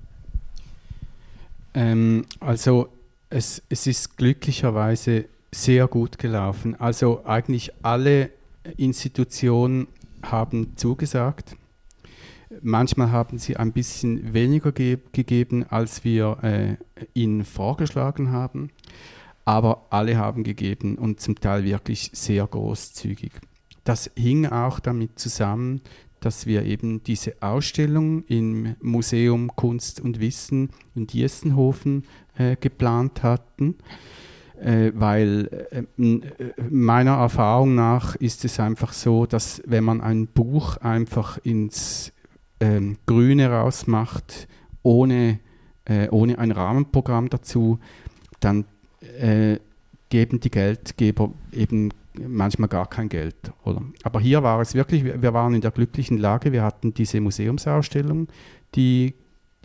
[1.73, 2.89] Ähm, also
[3.31, 6.75] es, es ist glücklicherweise sehr gut gelaufen.
[6.79, 8.29] Also eigentlich alle
[8.77, 9.87] Institutionen
[10.21, 11.55] haben zugesagt.
[12.61, 16.75] Manchmal haben sie ein bisschen weniger ge gegeben, als wir äh,
[17.13, 18.71] ihnen vorgeschlagen haben,
[19.45, 23.31] aber alle haben gegeben und zum Teil wirklich sehr großzügig.
[23.85, 25.81] Das hing auch damit zusammen,
[26.19, 32.03] dass wir eben diese Ausstellung im Museum Kunst und Wissen in Diessenhofen
[32.41, 33.75] äh, geplant hatten
[34.61, 35.83] äh, weil äh,
[36.69, 42.13] meiner Erfahrung nach ist es einfach so, dass wenn man ein Buch einfach ins
[42.59, 44.47] ähm, Grüne rausmacht,
[44.83, 45.39] ohne,
[45.85, 47.79] äh, ohne ein Rahmenprogramm dazu,
[48.39, 48.65] dann
[49.19, 49.57] äh,
[50.09, 51.89] geben die Geldgeber eben
[52.27, 53.51] manchmal gar kein Geld.
[53.63, 53.81] Oder?
[54.03, 58.27] Aber hier war es wirklich, wir waren in der glücklichen Lage, wir hatten diese Museumsausstellung,
[58.75, 59.15] die,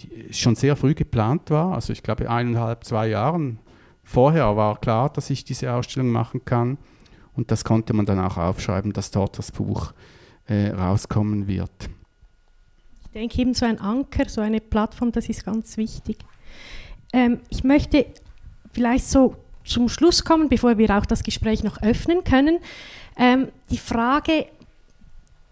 [0.01, 3.59] die schon sehr früh geplant war, also ich glaube eineinhalb, zwei Jahren
[4.03, 6.79] vorher war klar, dass ich diese Ausstellung machen kann
[7.35, 9.93] und das konnte man dann auch aufschreiben, dass dort das Buch
[10.47, 11.71] äh, rauskommen wird.
[13.05, 16.19] Ich denke eben so ein Anker, so eine Plattform, das ist ganz wichtig.
[17.13, 18.07] Ähm, ich möchte
[18.73, 22.59] vielleicht so zum Schluss kommen, bevor wir auch das Gespräch noch öffnen können.
[23.17, 24.47] Ähm, die Frage,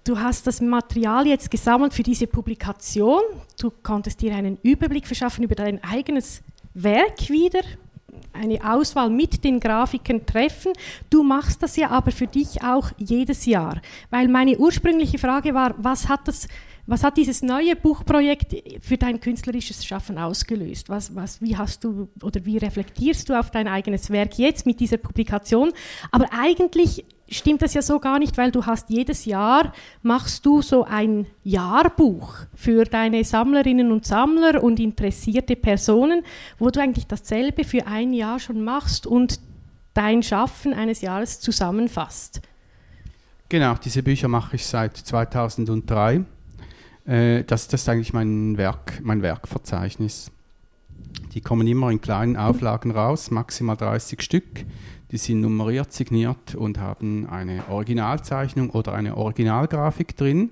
[0.04, 3.20] du hast das Material jetzt gesammelt für diese Publikation,
[3.58, 6.42] du konntest dir einen Überblick verschaffen über dein eigenes
[6.74, 7.60] Werk wieder,
[8.32, 10.72] eine Auswahl mit den Grafiken treffen.
[11.10, 13.80] Du machst das ja aber für dich auch jedes Jahr,
[14.10, 16.48] weil meine ursprüngliche Frage war, was hat das
[16.86, 20.90] was hat dieses neue Buchprojekt für dein künstlerisches Schaffen ausgelöst?
[20.90, 24.80] Was, was, wie hast du oder wie reflektierst du auf dein eigenes Werk jetzt mit
[24.80, 25.72] dieser Publikation?
[26.10, 29.72] Aber eigentlich stimmt das ja so gar nicht, weil du hast jedes Jahr
[30.02, 36.22] machst du so ein Jahrbuch für deine Sammlerinnen und Sammler und interessierte Personen,
[36.58, 39.40] wo du eigentlich dasselbe für ein Jahr schon machst und
[39.94, 42.40] dein Schaffen eines Jahres zusammenfasst.
[43.48, 46.24] Genau, diese Bücher mache ich seit 2003
[47.06, 50.30] äh, das, das ist eigentlich mein Werk, mein Werkverzeichnis.
[51.32, 54.64] Die kommen immer in kleinen Auflagen raus, maximal 30 Stück.
[55.14, 60.50] Die sind nummeriert, signiert und haben eine Originalzeichnung oder eine Originalgrafik drin.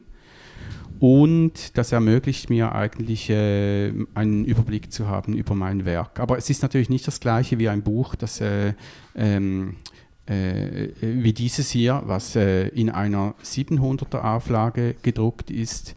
[1.01, 6.21] Und das ermöglicht mir eigentlich äh, einen Überblick zu haben über mein Werk.
[6.21, 8.75] Aber es ist natürlich nicht das gleiche wie ein Buch, das äh,
[9.17, 9.75] ähm,
[10.27, 15.97] äh, wie dieses hier, was äh, in einer 700er Auflage gedruckt ist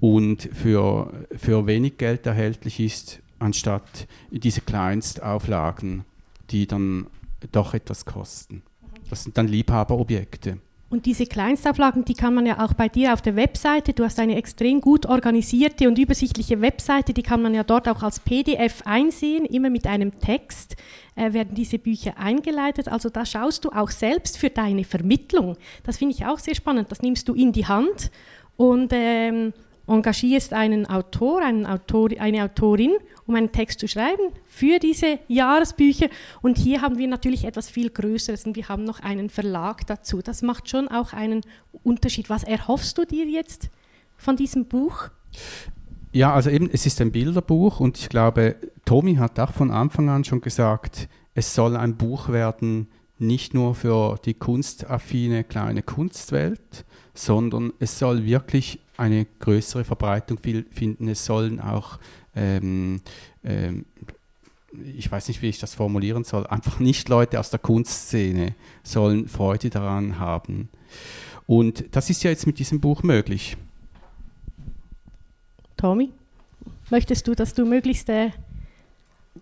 [0.00, 6.04] und für, für wenig Geld erhältlich ist, anstatt diese Kleinstauflagen,
[6.50, 7.06] die dann
[7.48, 8.62] doch etwas kosten.
[9.10, 10.58] Das sind dann Liebhaberobjekte.
[10.92, 14.18] Und diese Kleinstauflagen, die kann man ja auch bei dir auf der Webseite, du hast
[14.18, 18.82] eine extrem gut organisierte und übersichtliche Webseite, die kann man ja dort auch als PDF
[18.84, 20.76] einsehen, immer mit einem Text
[21.16, 22.88] äh, werden diese Bücher eingeleitet.
[22.88, 25.56] Also da schaust du auch selbst für deine Vermittlung.
[25.82, 26.92] Das finde ich auch sehr spannend.
[26.92, 28.10] Das nimmst du in die Hand
[28.58, 29.54] und ähm,
[29.86, 32.92] engagierst einen Autor, einen Autor, eine Autorin,
[33.26, 36.08] um einen Text zu schreiben für diese Jahresbücher.
[36.40, 40.22] Und hier haben wir natürlich etwas viel Größeres und wir haben noch einen Verlag dazu.
[40.22, 41.42] Das macht schon auch einen
[41.82, 42.30] Unterschied.
[42.30, 43.70] Was erhoffst du dir jetzt
[44.16, 45.08] von diesem Buch?
[46.12, 50.10] Ja, also eben, es ist ein Bilderbuch und ich glaube, Tommy hat auch von Anfang
[50.10, 56.84] an schon gesagt, es soll ein Buch werden, nicht nur für die kunstaffine kleine Kunstwelt,
[57.14, 61.08] sondern es soll wirklich eine größere Verbreitung finden.
[61.08, 61.98] Es sollen auch,
[62.36, 63.00] ähm,
[63.42, 63.84] ähm,
[64.94, 69.28] ich weiß nicht, wie ich das formulieren soll, einfach nicht Leute aus der Kunstszene sollen
[69.28, 70.68] Freude daran haben.
[71.46, 73.56] Und das ist ja jetzt mit diesem Buch möglich.
[75.76, 76.10] Tommy,
[76.88, 78.30] möchtest du, dass du möglichst äh,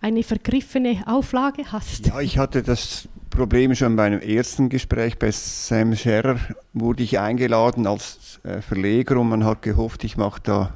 [0.01, 2.07] eine vergriffene Auflage hast?
[2.07, 3.09] Ja, ich hatte das
[3.41, 5.19] Problem schon bei einem ersten Gespräch.
[5.19, 6.39] Bei Sam Scherer
[6.75, 10.75] wurde ich eingeladen als äh, Verleger und man hat gehofft, ich mache da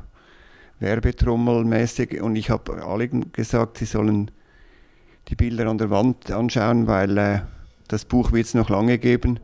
[0.80, 2.22] Werbetrommelmäßig.
[2.22, 4.30] Und ich habe allen gesagt, sie sollen
[5.28, 7.40] die Bilder an der Wand anschauen, weil äh,
[7.88, 9.40] das Buch wird es noch lange geben.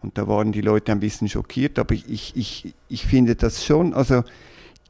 [0.00, 3.94] Und da waren die Leute ein bisschen schockiert, aber ich, ich, ich finde das schon,
[3.94, 4.22] also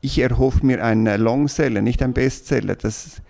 [0.02, 2.76] ich erhoffe mir einen Longseller, nicht einen Bestseller.
[2.76, 3.22] Das,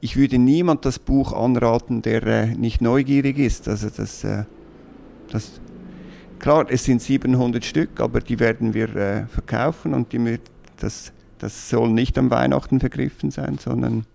[0.00, 3.68] ich würde niemand das Buch anraten, der äh, nicht neugierig ist.
[3.68, 4.44] Also das, äh,
[5.30, 5.60] das,
[6.38, 10.38] klar, es sind 700 Stück, aber die werden wir äh, verkaufen und die,
[10.76, 14.06] das, das soll nicht am Weihnachten vergriffen sein, sondern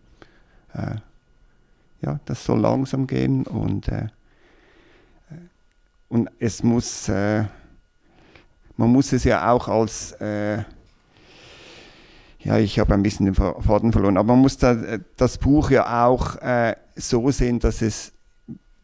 [0.73, 0.95] äh,
[2.01, 4.07] ja, das soll langsam gehen und, äh,
[6.09, 7.45] und es muss, äh,
[8.77, 10.15] man muss es ja auch als
[12.43, 15.69] ja, ich habe ein bisschen den Faden verloren, aber man muss da, äh, das Buch
[15.69, 18.13] ja auch äh, so sehen, dass es,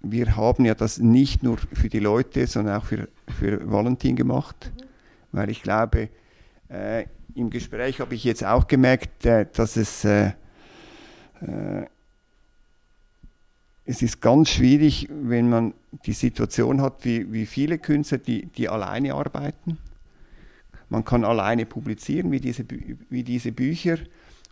[0.01, 3.08] wir haben ja das nicht nur für die Leute, sondern auch für,
[3.39, 4.84] für Valentin gemacht, mhm.
[5.32, 6.10] weil ich glaube,
[6.70, 10.34] äh, im Gespräch habe ich jetzt auch gemerkt, äh, dass es, äh,
[11.41, 11.86] äh,
[13.86, 15.74] es ist ganz schwierig, wenn man
[16.05, 19.80] die Situation hat, wie, wie viele Künstler, die, die alleine arbeiten
[20.90, 22.66] man kann alleine publizieren, wie diese,
[23.10, 23.98] wie diese Bücher.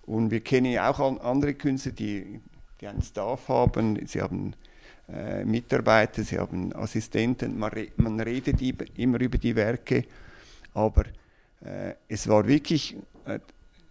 [0.06, 2.40] Und wir kennen ja auch andere Künstler, die,
[2.80, 4.54] die einen Staff haben, sie haben
[5.08, 8.62] äh, Mitarbeiter, sie haben Assistenten, man, re man redet
[8.98, 10.06] immer über die Werke,
[10.74, 11.06] aber
[11.62, 13.40] äh, es war wirklich, äh,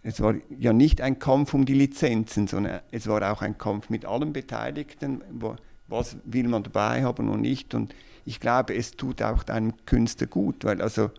[0.03, 3.89] es war ja nicht ein Kampf um die Lizenzen, sondern es war auch ein Kampf
[3.89, 5.55] mit allen Beteiligten, wo,
[5.87, 7.73] was will man dabei haben und nicht.
[7.73, 11.11] Und ich glaube, es tut auch einem Künstler gut, weil also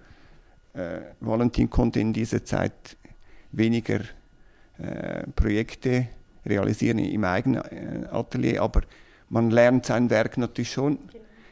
[1.21, 2.97] Valentin konnte in dieser Zeit
[3.53, 4.01] weniger
[4.79, 6.09] äh, Projekte
[6.45, 8.83] realisieren im eigenen äh, Atelier, aber
[9.29, 10.99] man lernt sein Werk natürlich schon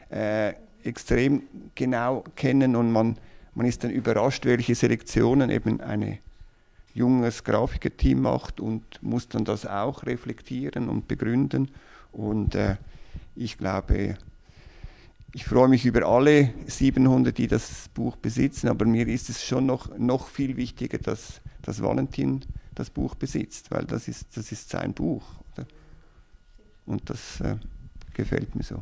[0.09, 0.53] äh,
[0.83, 3.17] extrem genau kennen und man,
[3.55, 6.19] man ist dann überrascht, welche Selektionen eben ein
[6.93, 11.69] junges Grafikerteam macht und muss dann das auch reflektieren und begründen.
[12.13, 12.77] Und äh,
[13.35, 14.17] ich glaube,
[15.33, 19.65] ich freue mich über alle 700, die das Buch besitzen, aber mir ist es schon
[19.65, 24.69] noch, noch viel wichtiger, dass, dass Valentin das Buch besitzt, weil das ist, das ist
[24.69, 25.23] sein Buch.
[25.53, 25.65] Oder?
[26.85, 27.55] Und das äh,
[28.13, 28.81] gefällt mir so.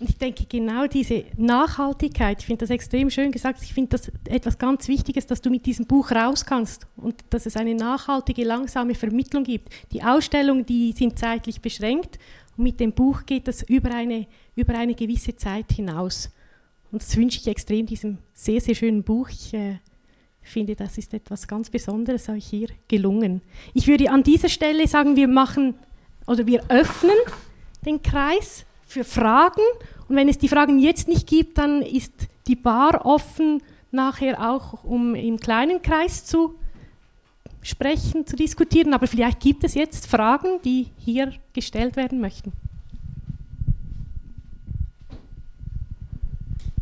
[0.00, 4.58] Ich denke, genau diese Nachhaltigkeit, ich finde das extrem schön gesagt, ich finde das etwas
[4.58, 8.96] ganz Wichtiges, dass du mit diesem Buch raus kannst und dass es eine nachhaltige, langsame
[8.96, 9.68] Vermittlung gibt.
[9.92, 12.18] Die Ausstellungen, die sind zeitlich beschränkt
[12.56, 14.26] und mit dem Buch geht das über eine,
[14.56, 16.30] über eine gewisse Zeit hinaus.
[16.92, 19.28] Und das wünsche ich extrem diesem sehr, sehr schönen Buch.
[19.30, 19.78] Ich äh,
[20.42, 23.42] finde, das ist etwas ganz Besonderes euch hier gelungen.
[23.72, 25.74] Ich würde an dieser Stelle sagen, wir machen
[26.26, 27.16] oder wir öffnen
[27.84, 29.62] den Kreis für Fragen.
[30.08, 32.12] Und wenn es die Fragen jetzt nicht gibt, dann ist
[32.46, 36.54] die Bar offen, nachher auch, um im kleinen Kreis zu
[37.62, 42.52] sprechen, zu diskutieren, aber vielleicht gibt es jetzt Fragen, die hier gestellt werden möchten.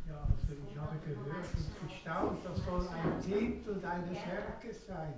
[0.09, 5.15] Ja, also ich habe gehört und gestaunt, das soll ein Zehntel deines Werkes sein.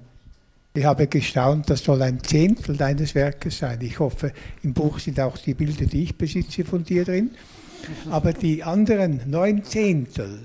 [0.77, 3.81] Ich habe gestaunt, das soll ein Zehntel deines Werkes sein.
[3.81, 4.33] Ich hoffe,
[4.65, 7.31] im Buch sind auch die Bilder, die ich besitze, von dir drin.
[8.11, 10.41] Aber die anderen neun Zehntel,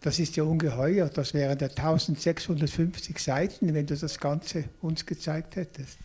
[0.00, 1.08] das ist ja ungeheuer.
[1.08, 5.98] Das wären ja 1650 Seiten, wenn du das Ganze uns gezeigt hättest.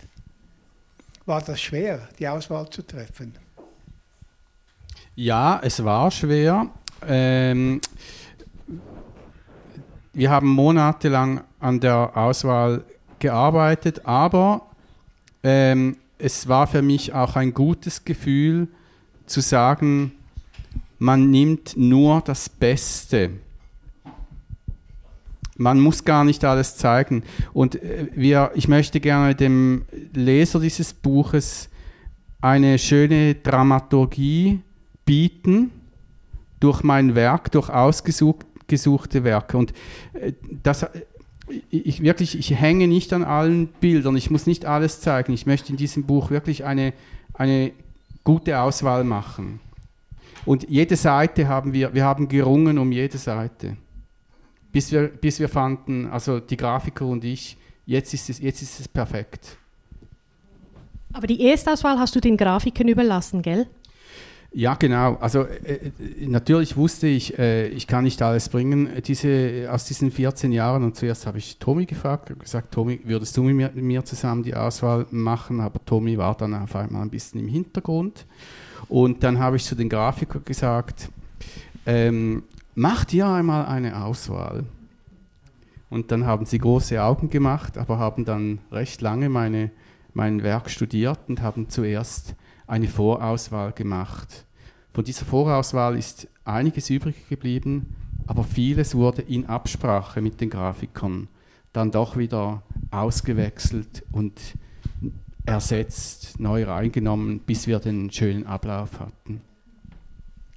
[1.27, 3.35] War das schwer, die Auswahl zu treffen?
[5.13, 6.71] Ja, es war schwer.
[7.07, 7.81] Ähm,
[10.13, 12.83] wir haben monatelang an der Auswahl
[13.19, 14.67] gearbeitet, aber
[15.43, 18.67] ähm, es war für mich auch ein gutes Gefühl
[19.25, 20.11] zu sagen,
[20.99, 23.31] man nimmt nur das Beste
[25.61, 27.23] man muss gar nicht alles zeigen.
[27.53, 31.69] Und äh, wir, ich möchte gerne dem Leser dieses Buches
[32.41, 34.59] eine schöne Dramaturgie
[35.05, 35.71] bieten
[36.59, 37.69] durch mein Werk, durch
[38.71, 39.57] ausgesuchte Werke.
[39.57, 39.73] Und
[40.13, 40.89] äh, das, äh,
[41.69, 45.33] ich wirklich, ich hänge nicht an allen Bildern, ich muss nicht alles zeigen.
[45.33, 46.93] Ich möchte in diesem Buch wirklich eine,
[47.33, 47.71] eine
[48.23, 49.59] gute Auswahl machen.
[50.45, 53.77] Und jede Seite haben wir, wir haben gerungen um jede Seite
[54.71, 58.79] bis wir, bis wir fanden, also die Grafiker und ich, jetzt ist es, jetzt ist
[58.79, 59.57] es perfekt.
[61.13, 63.67] Aber die Erstauswahl hast du den Grafikern überlassen, gell?
[64.53, 65.15] Ja, genau.
[65.21, 70.11] Also äh, äh, natürlich wusste ich, äh, ich kann nicht alles bringen diese, aus diesen
[70.11, 70.83] 14 Jahren.
[70.83, 74.43] Und zuerst habe ich Tommy gefragt, gesagt, Tommy, würdest du mit mir, mit mir, zusammen
[74.43, 75.61] die Auswahl machen?
[75.61, 78.25] Aber Tommy war dann auf einmal ein bisschen im Hintergrund.
[78.89, 81.07] Und dann habe ich zu den Grafikern gesagt,
[81.85, 82.43] ähm,
[82.75, 84.65] macht ihr einmal eine Auswahl.
[85.89, 89.71] Und dann haben sie große Augen gemacht, aber haben dann recht lange meine,
[90.13, 92.35] mein Werk studiert und haben zuerst
[92.71, 94.45] eine Vorauswahl gemacht
[94.93, 97.95] Von dieser Vorauswahl ist einiges übrig geblieben,
[98.27, 101.27] aber vieles wurde in Absprache mit den Grafikern
[101.73, 104.39] dann doch wieder ausgewechselt und
[105.45, 109.41] ersetzt, neu reingenommen, bis wir den schönen Ablauf hatten.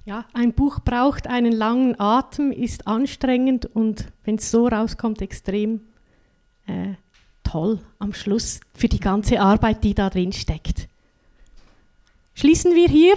[0.05, 5.81] Ja, ein Buch braucht einen langen Atem, ist anstrengend und wenn es so rauskommt, extrem
[6.67, 6.93] äh,
[7.43, 10.87] toll am Schluss für die ganze Arbeit, die da drin steckt.
[12.35, 13.15] Schließen wir hier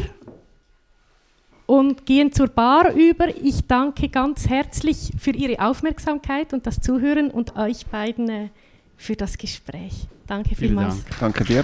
[1.67, 3.29] und gehen zur Bar über.
[3.43, 8.49] Ich danke ganz herzlich für Ihre Aufmerksamkeit und das Zuhören und euch beiden äh,
[8.97, 10.07] für das Gespräch.
[10.29, 11.05] Danke Vielen vielmals.
[11.05, 11.19] Dank.
[11.19, 11.63] Danke dir.